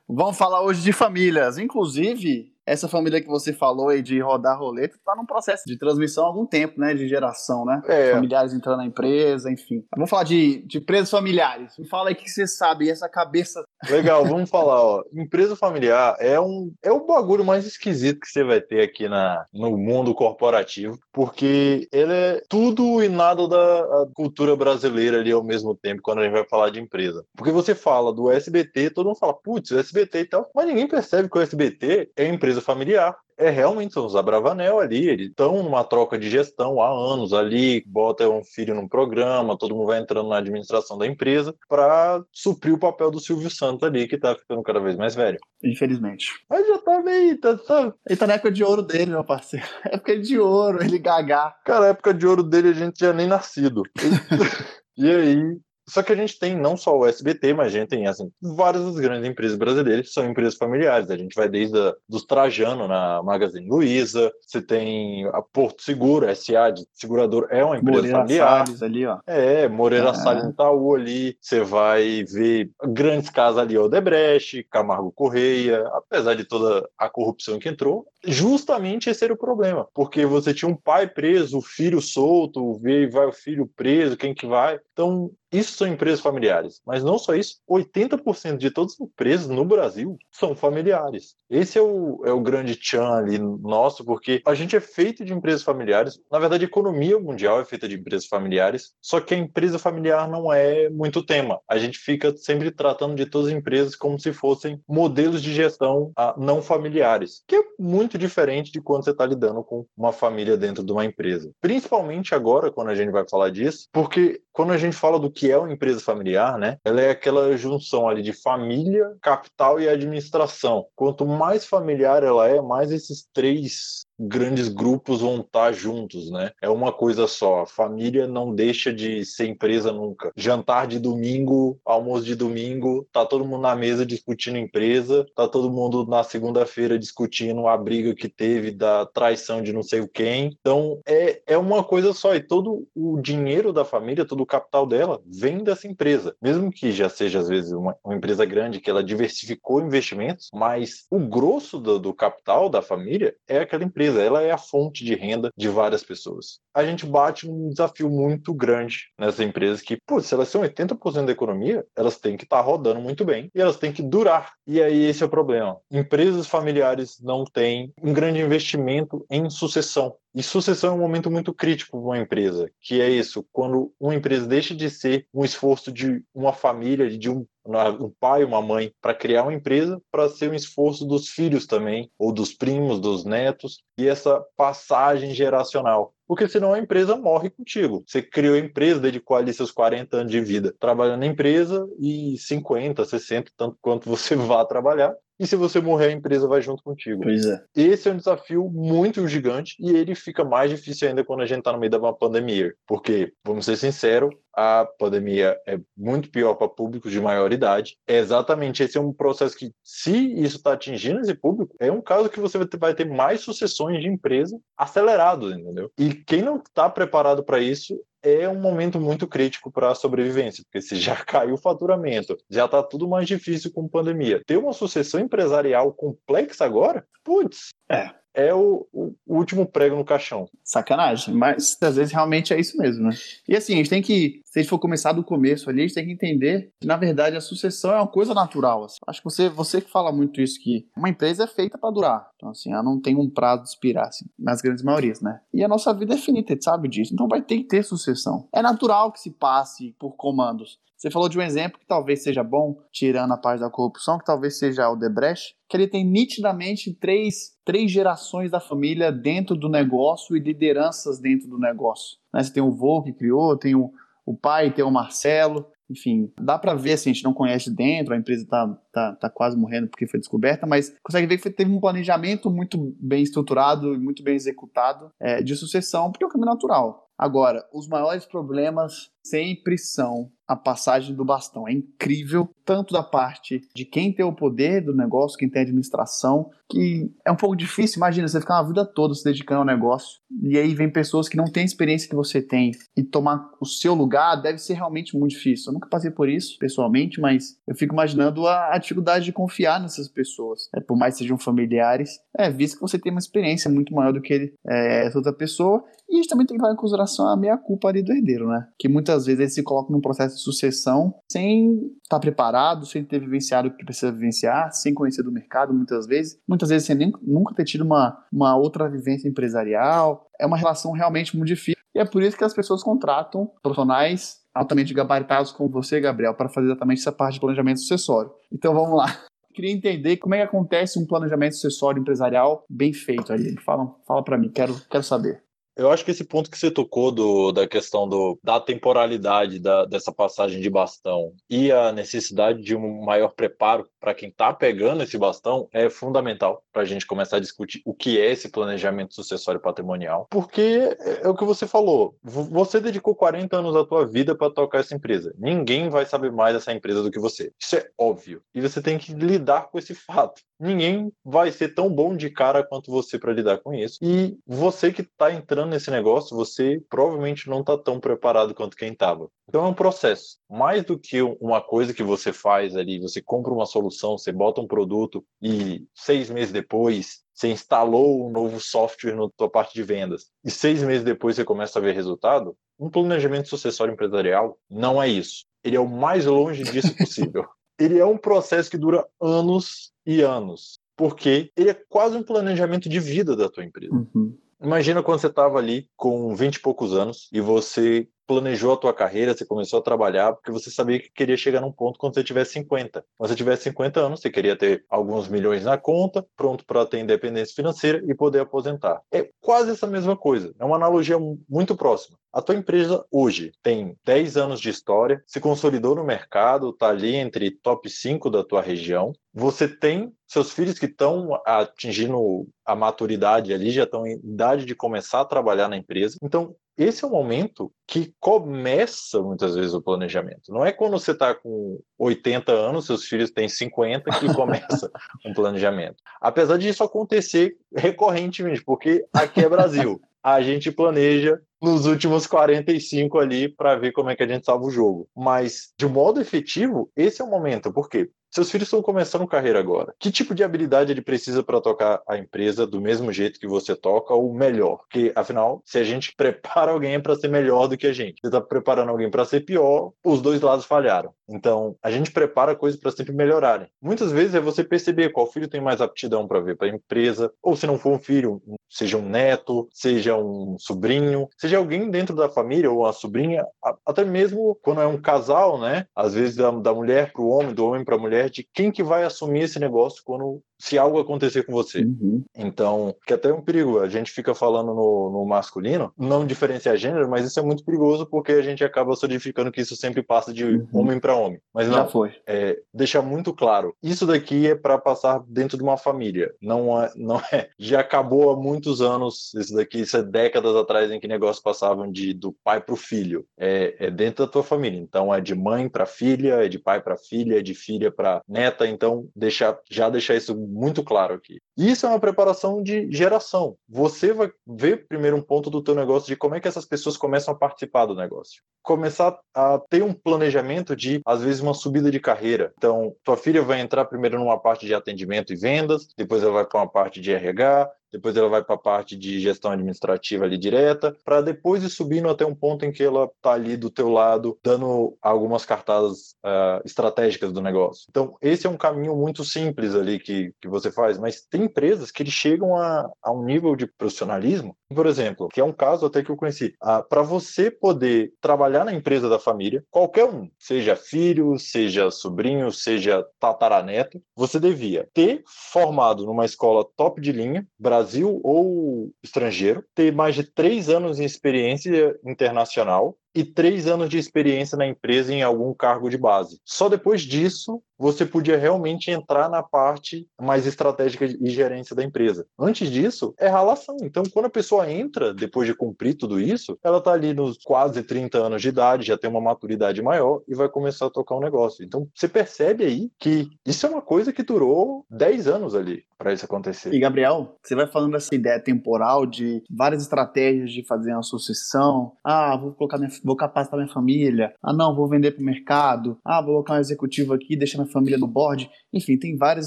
Vamos 0.09 0.39
falar 0.39 0.63
hoje 0.63 0.83
de 0.83 0.91
famílias. 0.91 1.59
Inclusive, 1.59 2.51
essa 2.69 2.89
família 2.89 3.21
que 3.21 3.29
você 3.29 3.53
falou 3.53 3.89
aí 3.89 4.03
de 4.03 4.21
rodar 4.21 4.59
roleta 4.59 4.97
está 4.97 5.17
num 5.17 5.27
processo 5.27 5.65
de 5.67 5.79
transmissão 5.79 6.25
há 6.25 6.27
algum 6.29 6.47
tempo, 6.47 6.81
né? 6.81 6.95
De 6.95 7.09
geração, 7.09 7.65
né? 7.65 7.83
É. 7.87 8.13
Familiares 8.13 8.53
entrando 8.53 8.79
na 8.79 8.87
empresa, 8.87 9.51
enfim. 9.51 9.85
Vamos 9.95 10.11
falar 10.11 10.25
de, 10.25 10.63
de 10.67 10.79
empresas 10.79 11.11
familiares. 11.11 11.77
Me 11.79 11.89
fala 11.89 12.11
aí 12.11 12.15
o 12.15 12.17
que 12.17 12.29
você 12.29 12.47
sabe, 12.47 12.91
essa 12.91 13.09
cabeça. 13.09 13.65
Legal, 13.89 14.25
vamos 14.25 14.51
falar, 14.51 14.83
ó. 14.83 15.03
Empresa 15.13 15.57
familiar 15.57 16.17
é 16.21 16.39
um 16.39 16.73
é 16.83 16.93
o 16.93 17.07
bagulho 17.07 17.45
mais 17.45 17.67
esquisito 17.67 18.21
que 18.21 18.29
você 18.29 18.45
vai 18.45 18.61
ter 18.61 18.83
aqui 18.83 19.09
na, 19.09 19.45
no 19.53 19.77
mundo 19.77 20.15
corporativo, 20.15 20.99
porque 21.13 21.89
ele 21.93 22.13
é 22.13 22.43
tudo 22.49 23.03
e 23.03 23.09
nada 23.09 23.49
da 23.49 24.07
cultura 24.15 24.55
brasileira 24.57 25.19
ali 25.19 25.33
ao 25.33 25.43
mesmo 25.43 25.75
tempo, 25.75 26.03
quando 26.03 26.21
a 26.21 26.25
gente 26.25 26.33
vai 26.33 26.45
falar 26.45 26.71
de 26.71 26.81
empresa. 26.81 27.25
Porque 27.37 27.53
você 27.53 27.75
fala 27.75 28.13
do 28.13 28.31
SBT, 28.31 28.91
todo 28.91 29.07
mundo 29.07 29.19
fala, 29.19 29.35
putz, 29.35 29.71
o 29.71 29.79
SBT 29.79 30.21
e 30.21 30.25
tal, 30.25 30.51
mas 30.55 30.67
ninguém 30.67 30.87
percebe 30.87 31.29
que 31.29 31.39
o 31.39 31.41
SBT 31.41 32.11
é 32.17 32.27
empresa 32.27 32.58
empresa 32.59 32.61
familiar. 32.61 33.17
É 33.37 33.51
realmente 33.51 33.95
são 33.95 34.05
os 34.05 34.17
Abravanel 34.17 34.81
ali, 34.81 35.09
eles 35.09 35.29
estão 35.29 35.63
numa 35.63 35.85
troca 35.85 36.19
de 36.19 36.29
gestão 36.29 36.83
há 36.83 36.89
anos 36.89 37.33
ali, 37.33 37.85
bota 37.87 38.29
um 38.29 38.43
filho 38.43 38.75
num 38.75 38.89
programa, 38.89 39.57
todo 39.57 39.77
mundo 39.77 39.87
vai 39.87 40.01
entrando 40.01 40.29
na 40.29 40.39
administração 40.39 40.99
da 40.99 41.07
empresa 41.07 41.55
para 41.69 42.21
suprir 42.33 42.75
o 42.75 42.79
papel 42.81 43.13
do 43.13 43.21
Silvio 43.21 43.49
Santos 43.49 43.85
ali, 43.85 44.09
que 44.09 44.17
está 44.17 44.35
ficando 44.35 44.61
cada 44.65 44.81
vez 44.81 44.97
mais 44.97 45.15
velho. 45.15 45.39
Infelizmente. 45.63 46.33
Mas 46.51 46.67
já 46.67 46.79
tá 46.79 47.01
meio. 47.01 47.39
Tá, 47.39 47.57
tá... 47.57 47.95
Ele 48.09 48.19
tá 48.19 48.27
na 48.27 48.35
época 48.35 48.51
de 48.51 48.65
ouro 48.65 48.83
dele, 48.83 49.13
meu 49.13 49.25
parceiro. 49.25 49.67
Época 49.87 50.19
de 50.19 50.39
ouro, 50.39 50.83
ele 50.83 50.99
gagar. 50.99 51.57
Cara, 51.65 51.87
a 51.87 51.89
época 51.89 52.13
de 52.13 52.27
ouro 52.27 52.43
dele 52.43 52.71
a 52.71 52.73
gente 52.73 52.99
já 52.99 53.13
nem 53.13 53.27
nascido. 53.27 53.83
e 54.97 55.09
aí, 55.09 55.59
só 55.89 56.03
que 56.03 56.13
a 56.13 56.17
gente 56.17 56.39
tem 56.39 56.57
não 56.57 56.77
só 56.77 56.97
o 56.97 57.07
SBT, 57.07 57.55
mas 57.55 57.69
a 57.69 57.71
gente 57.71 57.89
tem 57.89 58.07
assim, 58.07 58.31
várias 58.41 58.85
das 58.85 58.97
grandes 58.97 59.29
empresas 59.29 59.57
brasileiras 59.57 60.07
que 60.07 60.13
são 60.13 60.29
empresas 60.29 60.55
familiares. 60.55 61.11
A 61.11 61.17
gente 61.17 61.35
vai 61.35 61.49
desde 61.49 61.79
a, 61.79 61.95
dos 62.09 62.25
Trajano 62.25 62.87
na 62.87 63.23
Magazine 63.23 63.69
Luiza, 63.69 64.31
você 64.47 64.61
tem 64.61 65.27
a 65.29 65.43
Porto 65.43 65.83
Seguro, 65.83 66.27
SA 66.37 66.71
de 66.71 66.87
segurador, 66.93 67.49
é 67.51 67.65
uma 67.65 67.77
empresa 67.77 67.99
Moreira 68.03 68.19
familiar. 68.19 68.67
Salles 68.67 68.83
ali, 68.83 69.07
ó. 69.07 69.19
É, 69.27 69.69
Moreira 69.69 70.11
é. 70.11 70.15
Salles 70.15 70.45
no 70.45 70.51
Itaú 70.51 70.95
ali, 70.95 71.37
você 71.41 71.61
vai 71.61 72.25
ver 72.25 72.71
grandes 72.89 73.31
casas 73.31 73.59
ali, 73.59 73.79
Odebrecht, 73.79 74.65
Camargo 74.71 75.11
Correia, 75.13 75.87
apesar 75.95 76.35
de 76.35 76.45
toda 76.45 76.89
a 76.99 77.09
corrupção 77.09 77.59
que 77.59 77.69
entrou, 77.69 78.07
justamente 78.25 79.09
esse 79.09 79.25
era 79.25 79.33
o 79.33 79.39
problema, 79.39 79.87
porque 79.95 80.27
você 80.27 80.53
tinha 80.53 80.71
um 80.71 80.77
pai 80.77 81.07
preso, 81.07 81.59
o 81.59 81.63
filho 81.63 82.01
solto, 82.01 82.75
vê 82.79 83.07
vai 83.07 83.27
o 83.27 83.33
filho 83.33 83.71
preso, 83.77 84.17
quem 84.17 84.35
que 84.35 84.47
vai. 84.47 84.79
Então, 84.99 85.31
isso 85.53 85.75
são 85.75 85.87
empresas 85.87 86.21
familiares. 86.21 86.81
Mas 86.85 87.05
não 87.05 87.19
só 87.19 87.33
isso, 87.35 87.59
80% 87.71 88.57
de 88.57 88.69
todas 88.69 88.95
as 88.95 89.01
empresas 89.01 89.47
no 89.47 89.65
Brasil 89.65 90.19
são 90.33 90.57
familiares. 90.57 91.37
Esse 91.49 91.79
é 91.79 91.83
o, 91.83 92.21
é 92.25 92.33
o 92.33 92.41
grande 92.41 92.75
tchan 92.75 93.09
ali 93.09 93.39
nosso, 93.39 94.05
porque 94.05 94.43
a 94.45 94.55
gente 94.55 94.75
é 94.75 94.81
feito 94.81 95.25
de 95.25 95.33
empresas 95.33 95.63
familiares. 95.63 96.19
Na 96.31 96.41
verdade, 96.41 96.65
a 96.65 96.69
economia 96.69 97.19
mundial 97.19 97.61
é 97.61 97.65
feita 97.65 97.89
de 97.89 97.95
empresas 97.95 98.27
familiares, 98.27 98.93
só 99.01 99.21
que 99.21 99.35
a 99.35 99.39
empresa 99.39 99.79
familiar 99.79 100.29
não 100.29 100.53
é 100.53 100.91
muito 100.91 101.25
tema. 101.25 101.61
A 101.69 101.79
gente 101.79 101.99
fica 101.99 102.37
sempre 102.37 102.71
tratando 102.73 103.15
de 103.15 103.25
todas 103.25 103.49
as 103.49 103.55
empresas 103.55 103.95
como 103.95 104.19
se 104.19 104.33
fossem 104.33 104.83
modelos 104.87 105.41
de 105.41 105.55
gestão 105.55 106.13
ah, 106.17 106.35
não 106.37 106.61
familiares, 106.61 107.43
que 107.47 107.55
é 107.55 107.63
muito 107.79 108.19
diferente 108.19 108.73
de 108.73 108.81
quando 108.81 109.05
você 109.05 109.13
está 109.13 109.25
lidando 109.25 109.63
com 109.63 109.87
uma 109.97 110.13
família 110.13 110.57
dentro 110.57 110.83
de 110.83 110.93
uma 110.93 111.05
empresa. 111.05 111.53
Principalmente 111.61 112.35
agora, 112.35 112.71
quando 112.71 112.89
a 112.89 112.95
gente 112.95 113.13
vai 113.13 113.25
falar 113.29 113.51
disso, 113.51 113.89
porque 113.93 114.43
quando 114.53 114.73
a 114.73 114.77
gente 114.77 114.88
fala 114.93 115.19
do 115.19 115.31
que 115.31 115.51
é 115.51 115.59
uma 115.59 115.73
empresa 115.73 116.01
familiar, 116.01 116.59
né? 116.59 116.79
Ela 116.85 117.01
é 117.01 117.11
aquela 117.11 117.57
junção 117.57 118.09
ali 118.09 118.23
de 118.23 118.33
família, 118.33 119.17
capital 119.21 119.81
e 119.81 119.89
administração. 119.89 120.87
Quanto 120.95 121.27
mais 121.27 121.67
familiar 121.67 122.23
ela 122.23 122.49
é, 122.49 122.61
mais 122.61 122.91
esses 122.91 123.29
três 123.33 124.08
grandes 124.19 124.69
grupos 124.69 125.21
vão 125.21 125.41
estar 125.41 125.73
juntos, 125.73 126.31
né? 126.31 126.51
É 126.61 126.69
uma 126.69 126.93
coisa 126.93 127.27
só. 127.27 127.63
A 127.63 127.67
família 127.67 128.27
não 128.27 128.55
deixa 128.55 128.93
de 128.93 129.25
ser 129.25 129.47
empresa 129.47 129.93
nunca. 129.93 130.33
Jantar 130.37 130.87
de 130.87 130.99
domingo, 130.99 131.79
almoço 131.85 132.25
de 132.25 132.35
domingo, 132.35 133.07
tá 133.13 133.25
todo 133.25 133.45
mundo 133.45 133.63
na 133.63 133.77
mesa 133.77 134.05
discutindo 134.05 134.59
empresa, 134.59 135.27
tá 135.35 135.47
todo 135.47 135.71
mundo 135.71 136.07
na 136.07 136.25
segunda-feira 136.25 136.99
discutindo 136.99 137.67
a 137.69 137.77
briga 137.77 138.15
que 138.15 138.29
teve 138.29 138.71
da 138.71 139.07
traição 139.07 139.63
de 139.63 139.73
não 139.73 139.83
sei 139.83 140.01
o 140.01 140.09
quem. 140.09 140.57
Então 140.61 141.01
é, 141.07 141.41
é 141.47 141.57
uma 141.57 141.85
coisa 141.85 142.13
só. 142.13 142.35
E 142.35 142.41
todo 142.41 142.87
o 142.95 143.21
dinheiro 143.21 143.73
da 143.73 143.85
família, 143.85 144.25
todo 144.25 144.43
o 144.43 144.47
capital 144.47 144.87
dela 144.87 145.21
vem 145.27 145.63
dessa 145.63 145.87
empresa. 145.87 146.35
Mesmo 146.43 146.71
que 146.71 146.93
já 146.93 147.09
seja, 147.09 147.39
às 147.39 147.49
vezes, 147.49 147.73
uma, 147.73 147.97
uma 148.05 148.15
empresa 148.15 148.45
grande 148.45 148.81
que 148.81 148.91
ela 148.91 149.05
diversificou 149.05 149.81
investimentos, 149.81 150.49
mas 150.53 151.07
o 151.11 151.19
grosso 151.19 151.79
do, 151.79 151.99
do 151.99 152.15
capital 152.15 152.69
da 152.69 152.83
família 152.83 153.35
é 153.47 153.61
aquela 153.61 153.85
empresa 153.85 154.08
empresa, 154.09 154.23
ela 154.23 154.43
é 154.43 154.51
a 154.51 154.59
fonte 154.59 155.05
de 155.05 155.15
renda 155.15 155.51
de 155.57 155.69
várias 155.69 156.03
pessoas. 156.03 156.59
A 156.75 156.85
gente 156.85 157.05
bate 157.05 157.49
um 157.49 157.71
desafio 157.71 158.09
muito 158.09 158.55
grande 158.55 159.09
nessas 159.19 159.41
empresas 159.41 159.83
que, 159.83 159.99
pô, 160.07 160.21
se 160.21 160.35
elas 160.35 160.49
são 160.49 160.63
80% 160.63 161.27
da 161.27 161.33
economia, 161.33 161.85
elas 161.97 162.19
têm 162.19 162.37
que 162.37 162.45
estar 162.45 162.59
tá 162.59 162.63
rodando 162.63 163.01
muito 163.01 163.25
bem 163.25 163.51
e 163.55 163.61
elas 163.61 163.77
têm 163.77 163.93
que 163.93 164.03
durar. 164.03 164.53
E 164.67 164.83
aí 164.83 165.05
esse 165.05 165.23
é 165.23 165.27
o 165.27 165.31
problema. 165.31 165.77
Empresas 165.91 166.47
familiares 166.47 167.19
não 167.21 167.45
têm 167.45 167.93
um 168.03 168.13
grande 168.13 168.41
investimento 168.41 169.25
em 169.31 169.49
sucessão. 169.51 170.15
E 170.35 170.43
sucessão 170.43 170.93
é 170.93 170.95
um 170.95 171.01
momento 171.01 171.31
muito 171.31 171.53
crítico 171.53 171.93
para 171.93 172.01
uma 172.01 172.19
empresa, 172.19 172.71
que 172.81 173.01
é 173.01 173.11
isso, 173.11 173.45
quando 173.51 173.93
uma 173.99 174.15
empresa 174.15 174.47
deixa 174.47 174.75
de 174.75 174.89
ser 174.89 175.27
um 175.35 175.45
esforço 175.45 175.91
de 175.91 176.23
uma 176.35 176.53
família, 176.53 177.11
de 177.11 177.29
um, 177.29 177.45
um 177.69 178.11
pai, 178.19 178.45
uma 178.45 178.63
mãe, 178.63 178.93
para 179.01 179.15
criar 179.15 179.43
uma 179.43 179.55
empresa, 179.55 180.01
para 180.11 180.29
ser 180.29 180.51
um 180.51 180.55
esforço 180.55 181.05
dos 181.05 181.29
filhos 181.29 181.67
também, 181.67 182.11
ou 182.19 182.33
dos 182.33 182.53
primos, 182.55 183.01
dos 183.01 183.25
netos, 183.25 183.83
e 183.99 184.09
essa 184.09 184.45
passagem 184.57 185.35
geracional 185.35 186.15
porque 186.29 186.47
senão 186.47 186.75
a 186.75 186.79
empresa 186.79 187.17
morre 187.17 187.49
contigo. 187.49 188.05
Você 188.07 188.21
criou 188.21 188.55
a 188.55 188.59
empresa, 188.59 189.01
dedicou 189.01 189.35
ali 189.35 189.51
seus 189.51 189.71
40 189.71 190.19
anos 190.19 190.31
de 190.31 190.41
vida 190.43 190.75
trabalhando 190.79 191.21
na 191.21 191.27
empresa 191.27 191.89
e 191.99 192.37
50, 192.37 193.03
60, 193.03 193.51
tanto 193.57 193.79
quanto 193.81 194.11
você 194.11 194.37
vá 194.37 194.63
trabalhar, 194.67 195.17
e 195.39 195.47
se 195.47 195.57
você 195.57 195.81
morrer, 195.81 196.07
a 196.07 196.13
empresa 196.13 196.49
vai 196.49 196.61
junto 196.61 196.83
contigo. 196.83 197.23
Pois 197.23 197.47
é. 197.47 197.63
Esse 197.75 198.09
é 198.09 198.13
um 198.13 198.17
desafio 198.17 198.69
muito 198.69 199.27
gigante 199.29 199.77
e 199.79 199.91
ele 199.91 200.15
fica 200.15 200.45
mais 200.45 200.71
difícil 200.71 201.09
ainda 201.09 201.25
quando 201.25 201.43
a 201.43 201.47
gente 201.47 201.59
está 201.59 201.73
no 201.73 201.79
meio 201.79 201.91
de 201.91 201.97
uma 201.97 202.13
pandemia. 202.13 202.75
Porque, 202.87 203.33
vamos 203.45 203.65
ser 203.65 203.77
sinceros, 203.77 204.35
a 204.55 204.85
pandemia 204.99 205.57
é 205.67 205.79
muito 205.97 206.31
pior 206.31 206.55
para 206.55 206.69
públicos 206.69 207.13
de 207.13 207.21
maior 207.21 207.53
idade. 207.53 207.97
É 208.07 208.19
exatamente 208.19 208.83
esse 208.83 208.99
é 208.99 209.01
um 209.01 209.13
processo 209.13 209.57
que, 209.57 209.71
se 209.85 210.35
isso 210.35 210.57
está 210.57 210.73
atingindo 210.73 211.21
esse 211.21 211.35
público, 211.35 211.77
é 211.79 211.93
um 211.93 212.01
caso 212.01 212.29
que 212.29 212.41
você 212.41 212.59
vai 212.77 212.95
ter 212.95 213.05
mais 213.05 213.41
sucessões 213.41 214.01
de 214.01 214.09
empresa 214.09 214.59
acelerados, 214.77 215.53
entendeu? 215.53 215.91
E 215.97 216.13
quem 216.13 216.43
não 216.43 216.57
está 216.57 216.91
preparado 216.91 217.45
para 217.45 217.61
isso 217.61 217.97
é 218.23 218.49
um 218.49 218.61
momento 218.61 219.01
muito 219.01 219.27
crítico 219.27 219.71
para 219.71 219.91
a 219.91 219.95
sobrevivência, 219.95 220.65
porque 220.65 220.81
se 220.81 220.97
já 220.97 221.17
caiu 221.25 221.55
o 221.55 221.59
faturamento, 221.59 222.37
já 222.51 222.65
está 222.65 222.83
tudo 222.83 223.09
mais 223.09 223.27
difícil 223.27 223.73
com 223.73 223.89
pandemia. 223.89 224.43
Ter 224.47 224.57
uma 224.57 224.73
sucessão 224.73 225.21
empresarial 225.21 225.93
complexa 225.93 226.65
agora, 226.65 227.07
putz, 227.25 227.69
é 227.91 228.11
é 228.39 228.55
o, 228.55 228.87
o, 228.93 229.15
último 229.27 229.67
prego 229.67 229.97
no 229.97 230.05
caixão. 230.05 230.49
Sacanagem, 230.63 231.35
mas 231.35 231.77
às 231.83 231.97
vezes 231.97 232.13
realmente 232.13 232.55
é 232.55 232.61
isso 232.61 232.77
mesmo, 232.77 233.09
né? 233.09 233.17
E 233.49 233.57
assim, 233.57 233.75
a 233.75 233.77
gente 233.77 233.91
tem 233.91 234.01
que, 234.01 234.41
se 234.59 234.61
a 234.61 234.63
gente 234.63 234.71
for 234.71 234.79
começar 234.79 235.13
do 235.13 235.23
começo 235.23 235.71
ali, 235.71 235.81
a 235.81 235.87
gente 235.87 235.95
tem 235.95 236.07
que 236.07 236.13
entender 236.13 236.73
que, 236.81 236.87
na 236.87 236.97
verdade, 236.97 237.37
a 237.37 237.41
sucessão 237.41 237.93
é 237.93 237.97
uma 237.97 238.09
coisa 238.09 238.35
natural. 238.35 238.85
Assim. 238.85 238.99
Acho 239.07 239.21
que 239.21 239.25
você, 239.25 239.49
você 239.49 239.81
que 239.81 239.91
fala 239.91 240.11
muito 240.11 240.41
isso, 240.41 240.59
que 240.61 240.89
uma 240.97 241.09
empresa 241.09 241.45
é 241.45 241.47
feita 241.47 241.79
para 241.79 241.91
durar. 241.91 242.29
Então, 242.35 242.51
assim, 242.51 242.73
ela 242.73 242.83
não 242.83 243.01
tem 243.01 243.17
um 243.17 243.31
prazo 243.31 243.63
de 243.63 243.69
expirar, 243.69 244.09
assim, 244.09 244.27
nas 244.37 244.61
grandes 244.61 244.83
maiorias, 244.83 245.21
né? 245.21 245.41
E 245.55 245.63
a 245.63 245.69
nossa 245.69 245.95
vida 245.95 246.15
é 246.15 246.17
finita, 246.17 246.53
a 246.53 246.57
gente 246.57 246.65
sabe 246.65 246.89
disso. 246.89 247.15
Então 247.15 247.29
vai 247.29 247.41
ter 247.41 247.59
que 247.59 247.65
ter 247.65 247.85
sucessão. 247.85 248.49
É 248.53 248.61
natural 248.61 249.13
que 249.13 249.21
se 249.21 249.31
passe 249.31 249.95
por 249.99 250.17
comandos. 250.17 250.81
Você 250.97 251.13
falou 251.13 251.29
de 251.29 251.39
um 251.39 251.43
exemplo 251.43 251.79
que 251.79 251.87
talvez 251.87 252.25
seja 252.25 252.43
bom, 252.43 252.77
tirando 252.91 253.33
a 253.33 253.37
parte 253.37 253.61
da 253.61 253.71
corrupção, 253.71 254.19
que 254.19 254.25
talvez 254.25 254.59
seja 254.59 254.91
o 254.91 254.97
Debrecht, 254.97 255.55
que 255.69 255.77
ele 255.77 255.87
tem 255.87 256.05
nitidamente 256.05 256.93
três, 256.93 257.53
três 257.65 257.89
gerações 257.89 258.51
da 258.51 258.59
família 258.59 259.13
dentro 259.13 259.55
do 259.55 259.69
negócio 259.69 260.37
e 260.37 260.41
lideranças 260.41 261.21
dentro 261.21 261.49
do 261.49 261.57
negócio. 261.57 262.19
Né? 262.35 262.43
Você 262.43 262.53
tem 262.53 262.63
o 262.63 262.73
vô 262.73 263.01
que 263.05 263.13
criou, 263.13 263.57
tem 263.57 263.77
o, 263.77 263.93
o 264.29 264.37
pai, 264.37 264.71
tem 264.71 264.85
o 264.85 264.91
Marcelo, 264.91 265.67
enfim, 265.91 266.31
dá 266.39 266.59
para 266.59 266.75
ver, 266.75 266.93
assim, 266.93 267.11
a 267.11 267.13
gente 267.15 267.25
não 267.25 267.33
conhece 267.33 267.75
dentro, 267.75 268.13
a 268.13 268.17
empresa 268.17 268.47
tá, 268.47 268.79
tá, 268.93 269.15
tá 269.15 269.31
quase 269.31 269.57
morrendo 269.57 269.89
porque 269.89 270.07
foi 270.07 270.21
descoberta, 270.21 270.67
mas 270.67 270.95
consegue 271.03 271.27
ver 271.27 271.39
que 271.39 271.49
teve 271.49 271.73
um 271.73 271.81
planejamento 271.81 272.51
muito 272.51 272.95
bem 273.01 273.23
estruturado 273.23 273.95
e 273.95 273.99
muito 273.99 274.23
bem 274.23 274.35
executado 274.35 275.11
é, 275.19 275.43
de 275.43 275.57
sucessão, 275.57 276.13
porque 276.13 276.25
é 276.25 276.27
o 276.27 276.31
caminho 276.31 276.51
natural. 276.51 277.09
Agora, 277.17 277.65
os 277.73 277.89
maiores 277.89 278.27
problemas 278.27 279.11
sempre 279.25 279.79
são 279.79 280.31
a 280.49 280.57
passagem 280.57 281.15
do 281.15 281.25
bastão. 281.25 281.69
É 281.69 281.73
incrível, 281.73 282.49
tanto 282.65 282.95
da 282.95 283.03
parte 283.03 283.61
de 283.75 283.85
quem 283.85 284.13
tem 284.13 284.25
o 284.25 284.35
poder 284.35 284.83
do 284.83 284.95
negócio, 284.95 285.37
quem 285.37 285.49
tem 285.49 285.61
a 285.61 285.65
administração, 285.65 286.51
que 286.71 287.11
é 287.25 287.31
um 287.31 287.37
pouco 287.37 287.55
difícil. 287.55 287.99
Imagina 287.99 288.27
você 288.27 288.41
ficar 288.41 288.61
uma 288.61 288.69
vida 288.69 288.85
toda 288.85 289.15
se 289.15 289.25
dedicando 289.25 289.61
ao 289.61 289.67
negócio, 289.67 290.21
e 290.43 290.59
aí 290.59 290.75
vem 290.75 290.91
pessoas 290.91 291.29
que 291.29 291.37
não 291.37 291.45
têm 291.45 291.63
a 291.63 291.67
experiência 291.67 292.09
que 292.09 292.17
você 292.17 292.41
tem, 292.41 292.73
e 292.97 293.03
tomar 293.03 293.51
o 293.61 293.67
seu 293.67 293.95
lugar 293.95 294.37
deve 294.37 294.59
ser 294.59 294.75
realmente 294.75 295.17
muito 295.17 295.33
difícil. 295.33 295.71
Eu 295.71 295.75
nunca 295.75 295.89
passei 295.89 296.11
por 296.11 296.29
isso, 296.29 296.59
pessoalmente, 296.59 297.21
mas 297.21 297.59
eu 297.67 297.75
fico 297.75 297.95
imaginando 297.95 298.47
a, 298.47 298.75
a 298.75 298.79
dificuldade 298.79 299.27
de 299.27 299.33
confiar 299.33 299.81
nessas 299.81 300.09
pessoas, 300.09 300.69
é, 300.75 300.81
por 300.81 300.97
mais 300.97 301.15
que 301.15 301.19
sejam 301.25 301.39
familiares, 301.39 302.19
é, 302.37 302.51
visto 302.51 302.77
que 302.77 302.83
você 302.83 302.99
tem 302.99 303.13
uma 303.13 303.19
experiência 303.19 303.71
muito 303.71 303.95
maior 303.95 304.13
do 304.13 304.23
que 304.23 304.53
é, 304.67 305.07
essa 305.07 305.19
outra 305.19 305.33
pessoa, 305.33 305.85
e 306.09 306.15
a 306.15 306.17
gente 306.17 306.29
também 306.29 306.47
tem 306.47 306.57
que 306.57 306.63
levar 306.63 306.73
em 306.73 306.77
consideração 306.77 307.29
a 307.29 307.37
meia 307.37 307.59
culpa 307.59 307.89
ali 307.89 308.03
do 308.03 308.13
herdeiro, 308.13 308.49
né? 308.49 308.67
Que 308.79 308.89
muitas 308.89 309.27
vezes 309.27 309.41
ele 309.41 309.51
se 309.51 309.63
coloca 309.63 309.93
num 309.93 310.01
processo 310.01 310.38
de 310.39 310.45
sucessão 310.45 311.15
sem 311.31 311.77
estar 312.03 312.17
tá 312.17 312.21
preparado, 312.21 312.87
sem 312.87 313.05
ter 313.05 313.21
vivenciado 313.21 313.69
o 313.69 313.77
que 313.77 313.85
precisa 313.85 314.13
vivenciar, 314.13 314.73
sem 314.73 314.95
conhecer 314.95 315.23
do 315.23 315.33
mercado 315.33 315.75
muitas 315.75 316.07
vezes, 316.07 316.41
muitas 316.49 316.69
vezes 316.69 316.87
sem 316.87 316.97
nem, 316.97 317.13
nunca 317.23 317.55
ter 317.55 317.65
tido 317.65 317.85
uma, 317.85 318.19
uma 318.33 318.57
outra 318.57 318.89
vivência 318.89 319.29
empresarial. 319.29 320.29
É 320.41 320.47
uma 320.47 320.57
relação 320.57 320.93
realmente 320.93 321.37
muito 321.37 321.49
difícil. 321.49 321.81
E 321.95 321.99
é 321.99 322.05
por 322.05 322.23
isso 322.23 322.37
que 322.37 322.45
as 322.45 322.55
pessoas 322.55 322.83
contratam 322.83 323.51
profissionais 323.63 324.39
altamente 324.55 324.93
gabaritados 324.93 325.53
como 325.53 325.71
você, 325.71 326.01
Gabriel, 326.01 326.35
para 326.35 326.49
fazer 326.49 326.67
exatamente 326.67 327.01
essa 327.01 327.13
parte 327.13 327.35
de 327.35 327.41
planejamento 327.41 327.81
sucessório. 327.81 328.31
Então 328.53 328.75
vamos 328.75 328.97
lá 328.97 329.07
queria 329.59 329.73
entender 329.73 330.19
como 330.19 330.37
é 330.37 330.39
que 330.39 330.45
acontece 330.45 331.01
um 331.01 331.07
planejamento 331.07 331.57
sucessório 331.57 332.01
empresarial 332.01 332.65
bem 332.71 332.93
feito 332.93 333.33
aí. 333.33 333.57
Fala, 333.65 333.93
fala 334.07 334.23
para 334.23 334.39
mim, 334.39 334.51
quero, 334.51 334.75
quero 334.89 335.03
saber. 335.03 335.43
Eu 335.79 335.93
acho 335.93 336.05
que 336.05 336.11
esse 336.11 336.25
ponto 336.25 336.51
que 336.51 336.59
você 336.59 336.73
tocou 336.73 337.13
do, 337.13 337.53
da 337.53 337.69
questão 337.69 338.09
do, 338.09 338.37
da 338.43 338.59
temporalidade 338.59 339.61
da, 339.61 339.85
dessa 339.85 340.13
passagem 340.13 340.61
de 340.61 340.69
bastão 340.69 341.33
e 341.49 341.71
a 341.71 341.93
necessidade 341.93 342.61
de 342.61 342.75
um 342.75 343.05
maior 343.05 343.29
preparo 343.29 343.89
para 344.01 344.13
quem 344.13 344.29
está 344.29 344.53
pegando 344.53 345.05
esse 345.05 345.17
bastão 345.17 345.69
é 345.73 345.89
fundamental 345.89 346.65
para 346.73 346.83
a 346.83 346.85
gente 346.85 347.07
começar 347.07 347.37
a 347.37 347.41
discutir 347.41 347.81
o 347.85 347.95
que 347.95 348.21
é 348.21 348.33
esse 348.33 348.49
planejamento 348.49 349.15
sucessório 349.15 349.61
patrimonial. 349.61 350.27
Porque 350.29 350.97
é, 350.99 351.23
é 351.23 351.29
o 351.29 351.37
que 351.37 351.45
você 351.45 351.65
falou, 351.65 352.17
você 352.25 352.81
dedicou 352.81 353.15
40 353.15 353.57
anos 353.57 353.75
da 353.75 353.85
tua 353.85 354.05
vida 354.05 354.35
para 354.35 354.51
tocar 354.51 354.81
essa 354.81 354.97
empresa. 354.97 355.33
Ninguém 355.39 355.89
vai 355.89 356.05
saber 356.05 356.33
mais 356.33 356.55
dessa 356.55 356.73
empresa 356.73 357.05
do 357.05 357.11
que 357.11 357.21
você. 357.21 357.53
Isso 357.57 357.77
é 357.77 357.89
óbvio. 357.97 358.43
E 358.53 358.61
você 358.61 358.83
tem 358.83 358.99
que 358.99 359.15
lidar 359.15 359.69
com 359.71 359.79
esse 359.79 359.95
fato. 360.09 360.43
Ninguém 360.61 361.13
vai 361.25 361.53
ser 361.53 361.75
tão 361.75 361.89
bom 361.89 362.17
de 362.17 362.31
cara 362.31 362.65
quanto 362.65 362.91
você 362.91 363.19
para 363.19 363.33
lidar 363.33 363.59
com 363.59 363.73
isso. 363.73 363.99
E 364.03 364.37
você 364.47 364.93
que 364.93 365.03
está 365.03 365.33
entrando 365.33 365.71
nesse 365.71 365.91
negócio, 365.91 366.37
você 366.37 366.83
provavelmente 366.89 367.49
não 367.49 367.61
está 367.61 367.79
tão 367.79 368.01
preparado 368.01 368.55
quanto 368.55 368.77
quem 368.77 368.93
estava. 368.93 369.29
Então 369.49 369.65
é 369.65 369.69
um 369.69 369.75
processo. 369.75 370.39
Mais 370.51 370.85
do 370.85 370.99
que 370.99 371.23
uma 371.23 371.61
coisa 371.61 371.95
que 371.95 372.03
você 372.03 372.33
faz 372.33 372.77
ali, 372.77 373.01
você 373.01 373.23
compra 373.23 373.53
uma 373.53 373.67
solução, 373.67 374.19
você 374.19 374.33
bota 374.33 374.61
um 374.61 374.67
produto 374.67 375.25
e 375.41 375.87
seis 375.95 376.29
meses 376.29 376.53
depois 376.53 377.23
você 377.33 377.49
instalou 377.49 378.27
um 378.27 378.31
novo 378.31 378.59
software 378.59 379.15
na 379.15 379.29
sua 379.39 379.49
parte 379.49 379.73
de 379.73 379.83
vendas 379.85 380.27
e 380.45 380.51
seis 380.51 380.83
meses 380.83 381.05
depois 381.05 381.37
você 381.37 381.45
começa 381.45 381.79
a 381.79 381.83
ver 381.83 381.95
resultado, 381.95 382.57
um 382.79 382.91
planejamento 382.91 383.49
sucessório 383.49 383.95
empresarial 383.95 384.59
não 384.69 385.01
é 385.01 385.09
isso. 385.09 385.45
Ele 385.63 385.77
é 385.77 385.81
o 385.81 385.89
mais 385.89 386.27
longe 386.27 386.65
disso 386.65 386.97
possível. 386.97 387.47
Ele 387.79 387.99
é 387.99 388.05
um 388.05 388.19
processo 388.19 388.69
que 388.69 388.77
dura 388.77 389.07
anos 389.21 389.93
e 390.09 390.23
anos, 390.23 390.81
porque 390.97 391.51
ele 391.55 391.69
é 391.69 391.75
quase 391.75 392.17
um 392.17 392.23
planejamento 392.23 392.89
de 392.89 392.99
vida 392.99 393.37
da 393.37 393.47
tua 393.47 393.63
empresa. 393.63 393.93
Uhum. 393.93 394.35
Imagina 394.61 395.03
quando 395.03 395.21
você 395.21 395.27
estava 395.27 395.59
ali 395.59 395.87
com 395.95 396.35
20 396.35 396.57
e 396.57 396.61
poucos 396.61 396.95
anos 396.95 397.29
e 397.31 397.43
você 397.43 398.09
planejou 398.27 398.73
a 398.73 398.77
tua 398.77 398.93
carreira, 398.93 399.35
você 399.35 399.45
começou 399.45 399.79
a 399.79 399.83
trabalhar 399.83 400.33
porque 400.33 400.51
você 400.51 400.71
sabia 400.71 400.99
que 400.99 401.11
queria 401.11 401.37
chegar 401.37 401.61
num 401.61 401.71
ponto 401.71 401.99
quando 401.99 402.15
você 402.15 402.25
tivesse 402.25 402.53
50. 402.55 403.05
Quando 403.17 403.29
você 403.29 403.37
tivesse 403.37 403.65
50 403.65 404.01
anos, 404.01 404.21
você 404.21 404.31
queria 404.31 404.57
ter 404.57 404.85
alguns 404.89 405.29
milhões 405.29 405.65
na 405.65 405.79
conta, 405.79 406.27
pronto 406.37 406.65
para 406.65 406.85
ter 406.87 406.99
independência 406.99 407.55
financeira 407.55 408.03
e 408.07 408.15
poder 408.15 408.41
aposentar. 408.41 409.01
É 409.13 409.31
quase 409.41 409.71
essa 409.71 409.87
mesma 409.87 410.17
coisa. 410.17 410.55
É 410.59 410.65
uma 410.65 410.77
analogia 410.77 411.19
muito 411.49 411.77
próxima. 411.77 412.19
A 412.39 412.41
tua 412.41 412.55
empresa 412.55 413.05
hoje 413.11 413.51
tem 413.65 413.97
10 414.05 414.37
anos 414.37 414.61
de 414.61 414.71
história, 414.71 415.21
se 415.27 415.41
consolidou 415.41 415.97
no 415.97 416.05
mercado, 416.05 416.71
está 416.71 416.89
ali 416.89 417.17
entre 417.17 417.51
top 417.51 417.91
5 417.91 418.31
da 418.31 418.45
tua 418.45 418.63
região. 418.63 419.13
Você 419.35 419.67
tem 419.67 420.13
seus 420.25 420.53
filhos 420.53 420.79
que 420.79 420.87
estão 420.87 421.31
atingindo 421.45 422.47
a 422.65 422.77
maturidade 422.77 423.53
ali, 423.53 423.73
já 423.73 423.83
estão 423.83 424.07
em 424.07 424.21
idade 424.23 424.65
de 424.67 424.77
começar 424.77 425.23
a 425.23 425.25
trabalhar 425.25 425.67
na 425.67 425.77
empresa. 425.77 426.17
Então, 426.23 426.55
esse 426.77 427.05
é 427.05 427.09
o 427.09 427.11
momento 427.11 427.73
que 427.89 428.15
começa 428.21 429.21
muitas 429.21 429.57
vezes 429.57 429.75
o 429.75 429.83
planejamento. 429.83 430.53
Não 430.53 430.65
é 430.65 430.71
quando 430.71 430.93
você 430.93 431.11
está 431.11 431.35
com 431.35 431.81
80 431.99 432.53
anos, 432.53 432.87
seus 432.87 433.05
filhos 433.07 433.33
têm 433.33 433.49
50, 433.49 434.13
que 434.13 434.33
começa 434.33 434.89
um 435.27 435.35
planejamento. 435.35 435.97
Apesar 436.21 436.57
disso 436.57 436.85
acontecer 436.85 437.57
recorrentemente, 437.75 438.63
porque 438.63 439.05
aqui 439.13 439.41
é 439.41 439.49
Brasil. 439.49 440.01
A 440.23 440.41
gente 440.41 440.71
planeja 440.71 441.41
nos 441.61 441.87
últimos 441.87 442.27
45 442.27 443.19
ali 443.19 443.49
para 443.49 443.77
ver 443.77 443.93
como 443.93 444.11
é 444.11 444.17
que 444.17 444.23
a 444.23 444.29
gente 444.29 444.45
salva 444.45 444.65
o 444.65 444.71
jogo. 444.71 445.09
Mas, 445.17 445.73
de 445.77 445.87
modo 445.87 446.21
efetivo, 446.21 446.91
esse 446.97 447.21
é 447.21 447.25
o 447.25 447.31
momento. 447.31 447.73
Por 447.73 447.89
quê? 447.89 448.11
Seus 448.31 448.51
filhos 448.51 448.69
estão 448.69 448.83
começando 448.83 449.27
carreira 449.27 449.59
agora. 449.59 449.95
Que 449.99 450.11
tipo 450.11 450.35
de 450.35 450.45
habilidade 450.45 450.93
ele 450.93 451.01
precisa 451.01 451.43
para 451.43 451.61
tocar 451.61 452.03
a 452.09 452.17
empresa 452.17 452.67
do 452.67 452.81
mesmo 452.81 453.13
jeito 453.13 453.41
que 453.41 453.47
você 453.47 453.75
toca 453.75 454.13
ou 454.15 454.33
melhor? 454.35 454.79
Porque, 454.79 455.13
afinal, 455.15 455.63
se 455.65 455.79
a 455.79 455.85
gente 455.85 456.15
prepara 456.17 456.73
alguém 456.73 457.01
para 457.01 457.17
ser 457.17 457.29
melhor 457.29 457.69
do 457.69 457.77
que 457.77 457.87
a 457.87 457.93
gente, 457.93 458.21
você 458.21 458.29
está 458.29 458.41
preparando 458.41 458.91
alguém 458.91 459.11
para 459.11 459.25
ser 459.25 459.41
pior, 459.41 459.93
os 460.05 460.21
dois 460.21 460.41
lados 460.41 460.65
falharam. 460.65 461.13
Então, 461.29 461.77
a 461.83 461.91
gente 461.91 462.11
prepara 462.11 462.57
coisas 462.57 462.81
para 462.81 462.91
sempre 462.91 463.13
melhorarem. 463.13 463.69
Muitas 463.83 464.11
vezes 464.11 464.35
é 464.35 464.41
você 464.41 464.65
perceber 464.65 465.11
qual 465.11 465.31
filho 465.31 465.49
tem 465.49 465.61
mais 465.61 465.81
aptidão 465.81 466.27
para 466.27 466.41
ver 466.41 466.57
para 466.57 466.67
a 466.67 466.71
empresa, 466.71 467.31
ou 467.43 467.55
se 467.55 467.67
não 467.67 467.79
for 467.79 467.93
um 467.93 467.99
filho, 467.99 468.41
seja 468.69 468.97
um 468.97 469.09
neto, 469.09 469.69
seja 469.73 470.17
um 470.17 470.57
sobrinho, 470.59 471.29
seja 471.37 471.59
alguém 471.59 471.91
dentro 471.91 472.17
da 472.17 472.29
família 472.29 472.71
ou 472.71 472.81
uma 472.81 472.93
sobrinha, 472.93 473.45
até 473.85 474.05
mesmo 474.05 474.59
quando 474.63 474.81
é 474.81 474.87
um 474.87 475.01
casal, 475.01 475.59
né? 475.59 475.87
Às 475.95 476.15
vezes 476.15 476.37
da, 476.37 476.51
da 476.51 476.73
mulher 476.73 477.13
para 477.13 477.23
o 477.23 477.29
homem, 477.29 477.55
do 477.55 477.67
homem 477.67 477.85
para 477.85 477.97
a 477.97 477.99
mulher, 477.99 478.18
de 478.27 478.43
quem 478.43 478.73
que 478.73 478.83
vai 478.83 479.05
assumir 479.05 479.43
esse 479.43 479.59
negócio 479.59 480.03
quando 480.03 480.43
se 480.59 480.77
algo 480.77 480.99
acontecer 480.99 481.45
com 481.45 481.53
você. 481.53 481.81
Uhum. 481.83 482.25
Então, 482.37 482.95
que 483.07 483.15
até 483.15 483.29
é 483.31 483.33
um 483.35 483.41
perigo. 483.43 483.79
A 483.81 483.89
gente 483.89 484.11
fica 484.11 484.35
falando 484.35 484.75
no, 484.75 485.11
no 485.11 485.25
masculino, 485.25 485.93
não 485.97 486.27
diferenciar 486.27 486.77
gênero, 486.77 487.09
mas 487.09 487.25
isso 487.27 487.39
é 487.39 487.43
muito 487.43 487.65
perigoso 487.65 488.07
porque 488.07 488.33
a 488.33 488.43
gente 488.43 488.65
acaba 488.65 488.95
solidificando 488.97 489.53
que 489.53 489.61
isso 489.61 489.77
sempre 489.77 490.03
passa 490.03 490.33
de 490.33 490.49
Uhum. 490.49 490.67
homem 490.73 490.99
para 491.01 491.15
homem. 491.15 491.41
Mas 491.55 491.69
Já 491.69 491.77
não, 491.77 491.89
foi. 491.89 492.13
é, 492.27 492.59
deixar 492.73 493.03
muito 493.03 493.33
claro, 493.35 493.75
isso 493.83 494.07
daqui 494.07 494.47
é 494.47 494.55
para 494.55 494.79
passar 494.79 495.23
dentro 495.29 495.57
de 495.57 495.63
uma 495.63 495.77
família, 495.77 496.33
não 496.41 496.81
é, 496.83 496.91
não 496.97 497.21
é, 497.33 497.49
já 497.59 497.81
acabou 497.81 498.31
há 498.31 498.37
muitos 498.37 498.81
anos, 498.81 499.33
isso 499.35 499.55
daqui, 499.55 499.81
isso 499.81 499.97
é 499.97 500.03
décadas 500.03 500.57
atrás 500.57 500.91
em 500.91 500.99
que 500.99 501.07
negócios 501.07 501.43
passavam 501.43 501.91
de 501.91 502.13
do 502.15 502.33
pai 502.43 502.61
para 502.61 502.73
o 502.73 502.77
filho, 502.77 503.25
é, 503.39 503.75
é 503.79 503.91
dentro 503.91 504.25
da 504.25 504.33
tua 504.33 504.43
família, 504.43 504.79
então 504.79 505.15
é 505.15 505.21
de 505.21 505.35
mãe 505.35 505.69
para 505.69 505.87
filha, 505.87 506.45
é 506.45 506.49
de 506.49 506.59
pai 506.59 506.81
para 506.81 506.97
filha, 506.97 507.39
é 507.39 507.43
de 507.43 507.55
filha 507.55 507.91
para 507.91 508.23
neta, 508.27 508.67
então 508.67 509.07
deixar, 509.15 509.59
já 509.71 509.89
deixar 509.91 510.15
isso 510.17 510.35
muito 510.49 510.85
claro 510.85 511.15
aqui. 511.15 511.41
Isso 511.59 511.87
é 511.87 511.89
uma 511.89 511.99
preparação 511.99 512.63
de 512.63 512.89
geração. 512.93 513.57
Você 513.69 514.13
vai 514.13 514.31
ver 514.47 514.87
primeiro 514.87 515.17
um 515.17 515.23
ponto 515.23 515.51
do 515.51 515.61
teu 515.61 515.75
negócio 515.75 516.07
de 516.07 516.15
como 516.15 516.37
é 516.37 516.41
que 516.41 516.47
essas 516.47 516.65
pessoas 516.65 516.97
começam 516.97 517.35
a 517.35 517.37
participar 517.37 517.87
do 517.87 517.97
negócio. 517.97 518.41
Começar 518.63 519.19
a 519.35 519.59
ter 519.69 519.83
um 519.83 519.93
planejamento 519.93 520.77
de, 520.77 521.01
às 521.05 521.21
vezes, 521.21 521.41
uma 521.41 521.55
subida 521.55 521.91
de 521.91 521.99
carreira. 521.99 522.53
Então, 522.57 522.95
tua 523.03 523.17
filha 523.17 523.43
vai 523.43 523.61
entrar 523.61 523.87
primeiro 523.87 524.21
numa 524.21 524.39
parte 524.39 524.67
de 524.67 524.75
atendimento 524.75 525.33
e 525.33 525.37
vendas, 525.37 525.89
depois 525.97 526.23
ela 526.23 526.33
vai 526.33 526.47
para 526.47 526.61
uma 526.61 526.71
parte 526.71 527.01
de 527.01 527.13
RH, 527.13 527.69
depois 527.93 528.17
ela 528.17 528.29
vai 528.29 528.45
para 528.45 528.55
a 528.55 528.59
parte 528.59 528.97
de 528.97 529.19
gestão 529.21 529.51
administrativa 529.51 530.25
ali 530.25 530.37
direta, 530.37 530.97
para 531.05 531.21
depois 531.21 531.63
ir 531.63 531.71
subindo 531.71 532.09
até 532.09 532.25
um 532.25 532.35
ponto 532.35 532.65
em 532.65 532.73
que 532.73 532.83
ela 532.83 533.05
está 533.05 533.33
ali 533.33 533.57
do 533.57 533.71
teu 533.71 533.89
lado, 533.89 534.39
dando 534.43 534.97
algumas 535.01 535.45
cartadas 535.45 536.15
uh, 536.25 536.61
estratégicas 536.65 537.33
do 537.33 537.41
negócio. 537.41 537.87
Então, 537.89 538.17
esse 538.21 538.47
é 538.47 538.51
um 538.51 538.57
caminho 538.57 538.95
muito 538.95 539.25
simples 539.25 539.75
ali 539.75 539.99
que, 539.99 540.33
que 540.41 540.49
você 540.49 540.71
faz, 540.71 540.99
mas 540.99 541.23
tem 541.23 541.48
empresas 541.49 541.91
que 541.91 542.03
eles 542.03 542.13
chegam 542.13 542.57
a, 542.57 542.89
a 543.03 543.13
um 543.13 543.25
nível 543.25 543.57
de 543.57 543.67
profissionalismo, 543.67 544.57
por 544.75 544.87
exemplo, 544.87 545.29
que 545.29 545.41
é 545.41 545.45
um 545.45 545.53
caso 545.53 545.87
até 545.87 546.03
que 546.03 546.11
eu 546.11 546.17
conheci, 546.17 546.55
para 546.89 547.03
você 547.03 547.51
poder 547.51 548.13
trabalhar 548.21 548.65
na 548.65 548.73
empresa 548.73 549.09
da 549.09 549.19
família, 549.19 549.65
qualquer 549.71 550.05
um, 550.05 550.31
seja 550.39 550.77
filho, 550.77 551.39
seja 551.39 551.91
sobrinho, 551.91 552.53
seja 552.53 553.05
tataraneto, 553.19 554.01
você 554.15 554.39
devia 554.39 554.89
ter 554.93 555.23
formado 555.27 556.05
numa 556.05 556.25
escola 556.25 556.67
top 556.77 557.01
de 557.01 557.13
linha, 557.13 557.47
Brasil 557.59 558.21
ou 558.23 558.91
estrangeiro, 559.03 559.65
ter 559.75 559.93
mais 559.93 560.15
de 560.15 560.25
três 560.25 560.69
anos 560.69 560.99
de 560.99 561.05
experiência 561.05 561.99
internacional 562.05 562.97
e 563.19 563.25
três 563.25 563.67
anos 563.67 563.89
de 563.89 563.99
experiência 563.99 564.57
na 564.57 564.65
empresa 564.65 565.13
em 565.13 565.25
algum 565.25 565.53
cargo 565.53 565.91
de 565.91 565.99
base. 565.99 566.41
Só 566.45 566.69
depois 566.69 567.03
disso 567.03 567.61
você 567.77 568.07
podia 568.07 568.37
realmente 568.37 568.93
entrar 568.93 569.29
na 569.29 569.43
parte 569.43 570.07
mais 570.21 570.47
estratégica 570.47 571.05
e 571.05 571.29
gerência 571.29 571.75
da 571.75 571.83
empresa. 571.83 572.27
Antes 572.39 572.71
disso, 572.71 573.15
é 573.19 573.27
ralação. 573.27 573.77
Então, 573.83 574.05
quando 574.13 574.27
a 574.27 574.31
pessoa 574.31 574.71
entra, 574.71 575.13
depois 575.13 575.49
de 575.49 575.55
cumprir 575.55 575.95
tudo 575.95 576.21
isso, 576.21 576.57
ela 576.63 576.79
está 576.79 576.93
ali 576.93 577.13
nos 577.13 577.39
quase 577.39 577.83
30 577.83 578.19
anos 578.19 578.43
de 578.43 578.49
idade, 578.49 578.87
já 578.87 578.97
tem 578.97 579.11
uma 579.11 579.21
maturidade 579.21 579.83
maior 579.83 580.23
e 580.29 580.35
vai 580.35 580.49
começar 580.49 580.87
a 580.87 580.91
tocar 580.91 581.17
um 581.17 581.21
negócio. 581.21 581.65
Então, 581.65 581.89
você 581.93 582.09
percebe 582.09 582.65
aí 582.65 582.91
que 582.99 583.29
isso 583.45 583.67
é 583.67 583.69
uma 583.69 583.83
coisa 583.83 584.13
que 584.13 584.23
durou 584.23 584.85
10 584.91 585.27
anos 585.27 585.55
ali 585.57 585.85
para 585.99 586.13
isso 586.13 586.25
acontecer. 586.25 586.73
E, 586.73 586.79
Gabriel, 586.79 587.37
você 587.43 587.57
vai 587.57 587.67
falando 587.67 587.93
dessa 587.93 588.15
ideia 588.15 588.41
temporal 588.41 589.05
de 589.05 589.43
várias 589.51 589.83
estratégias 589.83 590.53
de 590.53 590.65
fazer 590.65 590.93
uma 590.93 591.03
sucessão. 591.03 591.93
Ah, 592.05 592.37
vou 592.37 592.53
colocar 592.53 592.79
minha, 592.79 592.91
vou 593.05 593.17
capacitar 593.17 593.59
minha 593.59 593.73
família. 593.73 594.33
Ah, 594.43 594.53
não, 594.53 594.75
vou 594.75 594.89
vender 594.89 595.11
para 595.11 595.23
o 595.23 595.27
mercado. 595.27 595.99
Ah, 596.05 596.23
vou 596.23 596.35
colocar 596.35 596.55
um 596.55 596.61
executivo 596.61 597.13
aqui, 597.13 597.37
deixar 597.37 597.59
minha 597.59 597.73
família 597.73 597.99
no 597.99 598.07
board. 598.07 598.49
Enfim, 598.73 598.97
tem 598.97 599.17
várias 599.17 599.47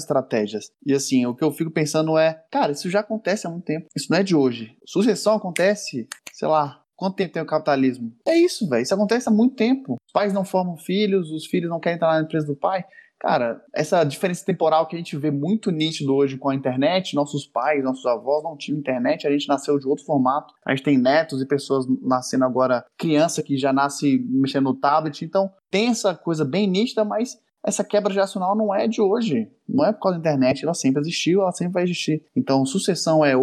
estratégias. 0.00 0.70
E 0.84 0.92
assim, 0.92 1.24
o 1.24 1.34
que 1.34 1.42
eu 1.42 1.50
fico 1.50 1.70
pensando 1.70 2.18
é, 2.18 2.42
cara, 2.50 2.72
isso 2.72 2.90
já 2.90 3.00
acontece 3.00 3.46
há 3.46 3.50
muito 3.50 3.64
tempo. 3.64 3.86
Isso 3.96 4.08
não 4.10 4.18
é 4.18 4.22
de 4.22 4.36
hoje. 4.36 4.76
Sucessão 4.86 5.34
acontece, 5.34 6.06
sei 6.32 6.48
lá, 6.48 6.82
Quanto 6.94 7.16
tempo 7.16 7.32
tem 7.32 7.42
o 7.42 7.46
capitalismo? 7.46 8.12
É 8.24 8.36
isso, 8.38 8.68
velho. 8.68 8.80
Isso 8.80 8.94
acontece 8.94 9.28
há 9.28 9.32
muito 9.32 9.56
tempo. 9.56 9.96
Os 10.06 10.12
pais 10.12 10.32
não 10.32 10.44
formam 10.44 10.76
filhos, 10.76 11.32
os 11.32 11.46
filhos 11.46 11.68
não 11.68 11.80
querem 11.80 11.96
entrar 11.96 12.12
na 12.12 12.22
empresa 12.22 12.46
do 12.46 12.54
pai. 12.54 12.84
Cara, 13.22 13.62
essa 13.72 14.02
diferença 14.02 14.44
temporal 14.44 14.88
que 14.88 14.96
a 14.96 14.98
gente 14.98 15.16
vê 15.16 15.30
muito 15.30 15.70
nítido 15.70 16.12
hoje 16.12 16.36
com 16.36 16.48
a 16.48 16.56
internet, 16.56 17.14
nossos 17.14 17.46
pais, 17.46 17.84
nossos 17.84 18.04
avós 18.04 18.42
não 18.42 18.56
tinham 18.56 18.80
internet, 18.80 19.28
a 19.28 19.30
gente 19.30 19.46
nasceu 19.46 19.78
de 19.78 19.86
outro 19.86 20.04
formato. 20.04 20.52
A 20.66 20.74
gente 20.74 20.82
tem 20.82 20.98
netos 20.98 21.40
e 21.40 21.46
pessoas 21.46 21.86
nascendo 22.02 22.44
agora, 22.44 22.84
criança 22.98 23.40
que 23.40 23.56
já 23.56 23.72
nasce 23.72 24.18
mexendo 24.28 24.64
no 24.64 24.74
tablet. 24.74 25.24
Então, 25.24 25.52
tem 25.70 25.90
essa 25.90 26.16
coisa 26.16 26.44
bem 26.44 26.66
nítida, 26.66 27.04
mas 27.04 27.38
essa 27.64 27.84
quebra 27.84 28.12
geracional 28.12 28.56
não 28.56 28.74
é 28.74 28.88
de 28.88 29.00
hoje. 29.00 29.48
Não 29.68 29.84
é 29.84 29.92
por 29.92 30.00
causa 30.00 30.18
da 30.18 30.28
internet, 30.28 30.64
ela 30.64 30.74
sempre 30.74 31.00
existiu, 31.02 31.42
ela 31.42 31.52
sempre 31.52 31.74
vai 31.74 31.84
existir. 31.84 32.24
Então, 32.34 32.66
sucessão 32.66 33.24
é 33.24 33.34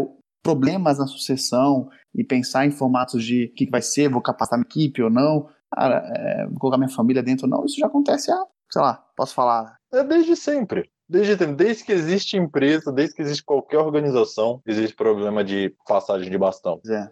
problemas 0.44 1.00
na 1.00 1.08
sucessão 1.08 1.88
e 2.14 2.22
pensar 2.22 2.66
em 2.66 2.72
formatos 2.72 3.24
de 3.24 3.46
o 3.46 3.56
que 3.56 3.70
vai 3.70 3.82
ser, 3.82 4.10
vou 4.10 4.22
capacitar 4.22 4.60
minha 4.60 4.68
equipe 4.68 5.02
ou 5.02 5.10
não, 5.10 5.48
cara, 5.72 6.04
é, 6.18 6.48
vou 6.48 6.60
colocar 6.60 6.78
minha 6.78 6.90
família 6.90 7.24
dentro 7.24 7.46
ou 7.46 7.50
não, 7.50 7.64
isso 7.64 7.80
já 7.80 7.88
acontece 7.88 8.30
há, 8.30 8.46
sei 8.70 8.82
lá, 8.82 9.04
posso 9.16 9.34
falar. 9.34 9.78
É 9.92 10.04
desde 10.04 10.36
sempre. 10.36 10.90
Desde, 11.08 11.36
desde 11.36 11.84
que 11.84 11.92
existe 11.92 12.38
empresa, 12.38 12.92
desde 12.92 13.16
que 13.16 13.22
existe 13.22 13.44
qualquer 13.44 13.80
organização, 13.80 14.62
existe 14.66 14.96
problema 14.96 15.44
de 15.44 15.76
passagem 15.88 16.30
de 16.30 16.38
bastão. 16.38 16.80
É. 16.88 17.10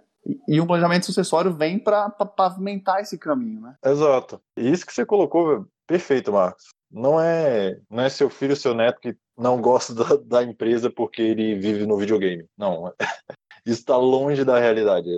E 0.48 0.60
um 0.62 0.68
planejamento 0.68 1.06
sucessório 1.06 1.54
vem 1.54 1.80
para 1.80 2.10
pavimentar 2.10 3.02
esse 3.02 3.18
caminho, 3.18 3.62
né? 3.62 3.76
Exato. 3.84 4.42
E 4.58 4.70
isso 4.70 4.86
que 4.86 4.94
você 4.94 5.06
colocou, 5.06 5.66
perfeito, 5.88 6.32
Marcos. 6.32 6.66
Não 6.92 7.20
é, 7.20 7.80
não 7.90 8.04
é 8.04 8.10
seu 8.10 8.30
filho, 8.30 8.56
seu 8.56 8.74
neto 8.74 9.00
que 9.00 9.16
não 9.38 9.60
gosta 9.62 9.94
da, 9.94 10.16
da 10.16 10.44
empresa 10.44 10.90
porque 10.90 11.22
ele 11.22 11.56
vive 11.56 11.86
no 11.86 11.98
videogame. 11.98 12.46
Não. 12.58 12.94
Isso 13.66 13.82
está 13.82 13.98
longe 13.98 14.46
da 14.46 14.60
realidade. 14.60 15.10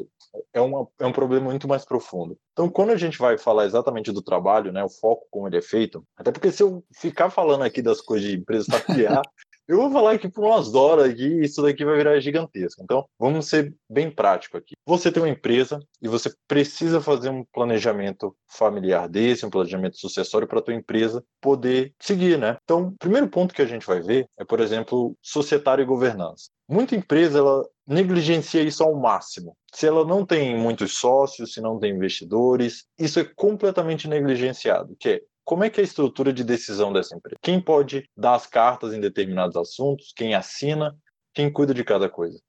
É, 0.54 0.62
uma, 0.62 0.88
é 1.00 1.06
um 1.06 1.12
problema 1.12 1.46
muito 1.46 1.68
mais 1.68 1.86
profundo. 1.86 2.38
Então, 2.54 2.70
quando 2.70 2.92
a 2.92 2.98
gente 2.98 3.18
vai 3.18 3.38
falar 3.38 3.66
exatamente 3.66 4.12
do 4.12 4.22
trabalho, 4.22 4.72
né, 4.72 4.84
o 4.84 4.90
foco 4.90 5.28
como 5.32 5.48
ele 5.48 5.58
é 5.58 5.62
feito, 5.62 6.06
até 6.16 6.32
porque 6.32 6.52
se 6.52 6.62
eu 6.62 6.84
ficar 6.94 7.30
falando 7.30 7.64
aqui 7.64 7.82
das 7.82 8.02
coisas 8.02 8.28
de 8.28 8.38
empresa 8.38 8.66
familiar, 8.72 9.22
eu 9.70 9.78
vou 9.78 9.92
falar 9.92 10.14
aqui 10.14 10.28
por 10.28 10.44
umas 10.44 10.74
horas 10.74 11.12
aqui 11.12 11.28
e 11.28 11.46
isso 11.46 11.62
daqui 11.62 11.86
vai 11.86 11.96
virar 11.96 12.20
gigantesco. 12.20 12.82
Então, 12.84 13.06
vamos 13.20 13.48
ser 13.48 13.72
bem 13.88 14.10
prático 14.10 14.58
aqui. 14.58 14.74
Você 14.84 15.12
tem 15.12 15.22
uma 15.22 15.30
empresa 15.30 15.80
e 16.02 16.08
você 16.08 16.34
precisa 16.48 17.00
fazer 17.00 17.30
um 17.30 17.46
planejamento 17.54 18.36
familiar 18.48 19.08
desse, 19.08 19.46
um 19.46 19.50
planejamento 19.52 19.98
sucessório 20.00 20.48
para 20.48 20.58
a 20.58 20.62
tua 20.64 20.74
empresa 20.74 21.24
poder 21.40 21.94
seguir, 22.00 22.40
né? 22.40 22.58
Então, 22.64 22.88
o 22.88 22.98
primeiro 22.98 23.30
ponto 23.30 23.54
que 23.54 23.62
a 23.62 23.68
gente 23.68 23.86
vai 23.86 24.02
ver 24.02 24.28
é, 24.40 24.44
por 24.44 24.60
exemplo, 24.60 25.16
societário 25.22 25.84
e 25.84 25.86
governança. 25.86 26.50
Muita 26.68 26.96
empresa 26.96 27.38
ela 27.38 27.64
negligencia 27.86 28.62
isso 28.62 28.84
ao 28.84 28.96
máximo. 28.96 29.56
Se 29.74 29.88
ela 29.88 30.06
não 30.06 30.26
tem 30.26 30.58
muitos 30.58 30.98
sócios, 30.98 31.54
se 31.54 31.62
não 31.62 31.80
tem 31.80 31.96
investidores, 31.96 32.86
isso 32.98 33.20
é 33.20 33.24
completamente 33.24 34.08
negligenciado, 34.08 34.96
que 35.00 35.10
é 35.10 35.22
como 35.50 35.64
é 35.64 35.70
que 35.72 35.80
é 35.80 35.84
a 35.84 35.84
estrutura 35.84 36.32
de 36.32 36.44
decisão 36.44 36.94
dessa 36.94 37.16
empresa? 37.16 37.40
Quem 37.42 37.60
pode 37.60 38.08
dar 38.16 38.36
as 38.36 38.46
cartas 38.46 38.94
em 38.94 39.00
determinados 39.00 39.56
assuntos? 39.56 40.14
Quem 40.16 40.36
assina? 40.36 40.96
Quem 41.34 41.52
cuida 41.52 41.74
de 41.74 41.84
cada 41.84 42.08
coisa? 42.08 42.40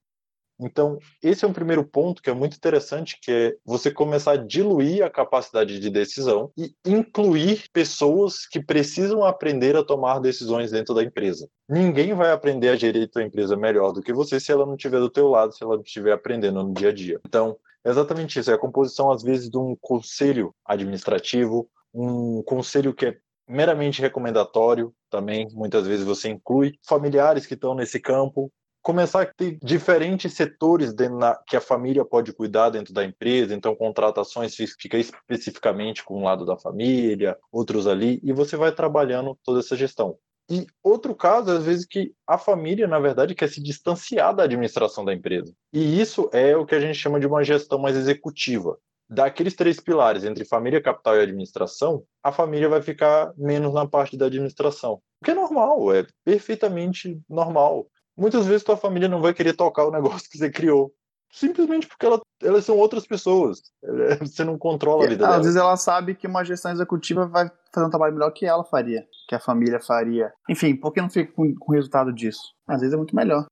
Então, 0.60 0.98
esse 1.22 1.42
é 1.42 1.48
um 1.48 1.52
primeiro 1.54 1.82
ponto 1.82 2.20
que 2.20 2.28
é 2.28 2.34
muito 2.34 2.58
interessante, 2.58 3.18
que 3.22 3.32
é 3.32 3.56
você 3.64 3.90
começar 3.90 4.32
a 4.32 4.36
diluir 4.36 5.02
a 5.02 5.08
capacidade 5.08 5.80
de 5.80 5.88
decisão 5.88 6.52
e 6.58 6.74
incluir 6.84 7.70
pessoas 7.72 8.46
que 8.46 8.62
precisam 8.62 9.24
aprender 9.24 9.74
a 9.76 9.82
tomar 9.82 10.18
decisões 10.18 10.70
dentro 10.70 10.94
da 10.94 11.02
empresa. 11.02 11.48
Ninguém 11.66 12.12
vai 12.12 12.30
aprender 12.30 12.68
a 12.68 12.76
gerir 12.76 13.04
a 13.04 13.08
tua 13.10 13.22
empresa 13.22 13.56
melhor 13.56 13.92
do 13.92 14.02
que 14.02 14.12
você 14.12 14.38
se 14.38 14.52
ela 14.52 14.66
não 14.66 14.74
estiver 14.74 15.00
do 15.00 15.08
teu 15.08 15.26
lado, 15.26 15.54
se 15.54 15.64
ela 15.64 15.76
não 15.76 15.82
estiver 15.82 16.12
aprendendo 16.12 16.62
no 16.62 16.74
dia 16.74 16.90
a 16.90 16.92
dia. 16.92 17.18
Então, 17.26 17.56
é 17.82 17.88
exatamente 17.88 18.38
isso, 18.38 18.50
é 18.50 18.54
a 18.54 18.58
composição 18.58 19.10
às 19.10 19.22
vezes 19.22 19.48
de 19.48 19.56
um 19.56 19.74
conselho 19.80 20.54
administrativo, 20.66 21.66
um 21.92 22.42
conselho 22.42 22.94
que 22.94 23.06
é 23.06 23.16
meramente 23.48 24.00
recomendatório 24.00 24.94
também, 25.10 25.48
muitas 25.52 25.86
vezes 25.86 26.04
você 26.04 26.28
inclui 26.28 26.74
familiares 26.86 27.46
que 27.46 27.54
estão 27.54 27.74
nesse 27.74 27.98
campo, 27.98 28.52
começar 28.82 29.22
a 29.22 29.26
ter 29.26 29.58
diferentes 29.62 30.32
setores 30.34 30.94
na, 30.94 31.36
que 31.46 31.56
a 31.56 31.60
família 31.60 32.04
pode 32.04 32.32
cuidar 32.32 32.70
dentro 32.70 32.94
da 32.94 33.04
empresa, 33.04 33.54
então 33.54 33.74
contratações 33.74 34.54
fica 34.54 34.96
especificamente 34.98 36.04
com 36.04 36.18
um 36.18 36.24
lado 36.24 36.46
da 36.46 36.56
família, 36.56 37.36
outros 37.52 37.86
ali, 37.86 38.20
e 38.22 38.32
você 38.32 38.56
vai 38.56 38.72
trabalhando 38.72 39.36
toda 39.44 39.60
essa 39.60 39.76
gestão. 39.76 40.16
E 40.50 40.66
outro 40.82 41.14
caso, 41.14 41.52
às 41.52 41.64
vezes, 41.64 41.86
que 41.86 42.12
a 42.26 42.36
família, 42.36 42.88
na 42.88 42.98
verdade, 42.98 43.36
quer 43.36 43.48
se 43.48 43.62
distanciar 43.62 44.34
da 44.34 44.42
administração 44.42 45.04
da 45.04 45.14
empresa. 45.14 45.54
E 45.72 46.00
isso 46.00 46.28
é 46.32 46.56
o 46.56 46.66
que 46.66 46.74
a 46.74 46.80
gente 46.80 46.96
chama 46.96 47.20
de 47.20 47.26
uma 47.26 47.44
gestão 47.44 47.78
mais 47.78 47.96
executiva. 47.96 48.76
Daqueles 49.10 49.54
três 49.54 49.80
pilares, 49.80 50.24
entre 50.24 50.44
família, 50.44 50.80
capital 50.80 51.16
e 51.16 51.22
administração, 51.22 52.04
a 52.22 52.30
família 52.30 52.68
vai 52.68 52.80
ficar 52.80 53.32
menos 53.36 53.74
na 53.74 53.86
parte 53.86 54.16
da 54.16 54.26
administração. 54.26 55.00
O 55.20 55.24
que 55.24 55.32
é 55.32 55.34
normal, 55.34 55.92
é 55.92 56.06
perfeitamente 56.24 57.20
normal 57.28 57.86
muitas 58.20 58.46
vezes 58.46 58.62
tua 58.62 58.76
família 58.76 59.08
não 59.08 59.22
vai 59.22 59.32
querer 59.32 59.54
tocar 59.54 59.84
o 59.84 59.90
negócio 59.92 60.28
que 60.30 60.36
você 60.36 60.50
criou. 60.50 60.92
Simplesmente 61.32 61.86
porque 61.86 62.04
ela, 62.04 62.20
elas 62.42 62.64
são 62.64 62.76
outras 62.76 63.06
pessoas. 63.06 63.60
Você 64.20 64.42
não 64.42 64.58
controla 64.58 65.04
a 65.04 65.08
vida 65.08 65.24
Às 65.24 65.30
dela. 65.30 65.42
vezes 65.42 65.56
ela 65.56 65.76
sabe 65.76 66.16
que 66.16 66.26
uma 66.26 66.42
gestão 66.44 66.72
executiva 66.72 67.24
vai 67.24 67.48
fazer 67.72 67.86
um 67.86 67.90
trabalho 67.90 68.14
melhor 68.14 68.32
que 68.32 68.44
ela 68.44 68.64
faria, 68.64 69.06
que 69.28 69.34
a 69.36 69.38
família 69.38 69.78
faria. 69.78 70.32
Enfim, 70.48 70.74
por 70.74 70.92
que 70.92 71.00
não 71.00 71.08
fica 71.08 71.32
com, 71.32 71.54
com 71.54 71.70
o 71.70 71.74
resultado 71.76 72.12
disso? 72.12 72.42
Às 72.66 72.80
vezes 72.80 72.94
é 72.94 72.96
muito 72.96 73.14
melhor. 73.14 73.46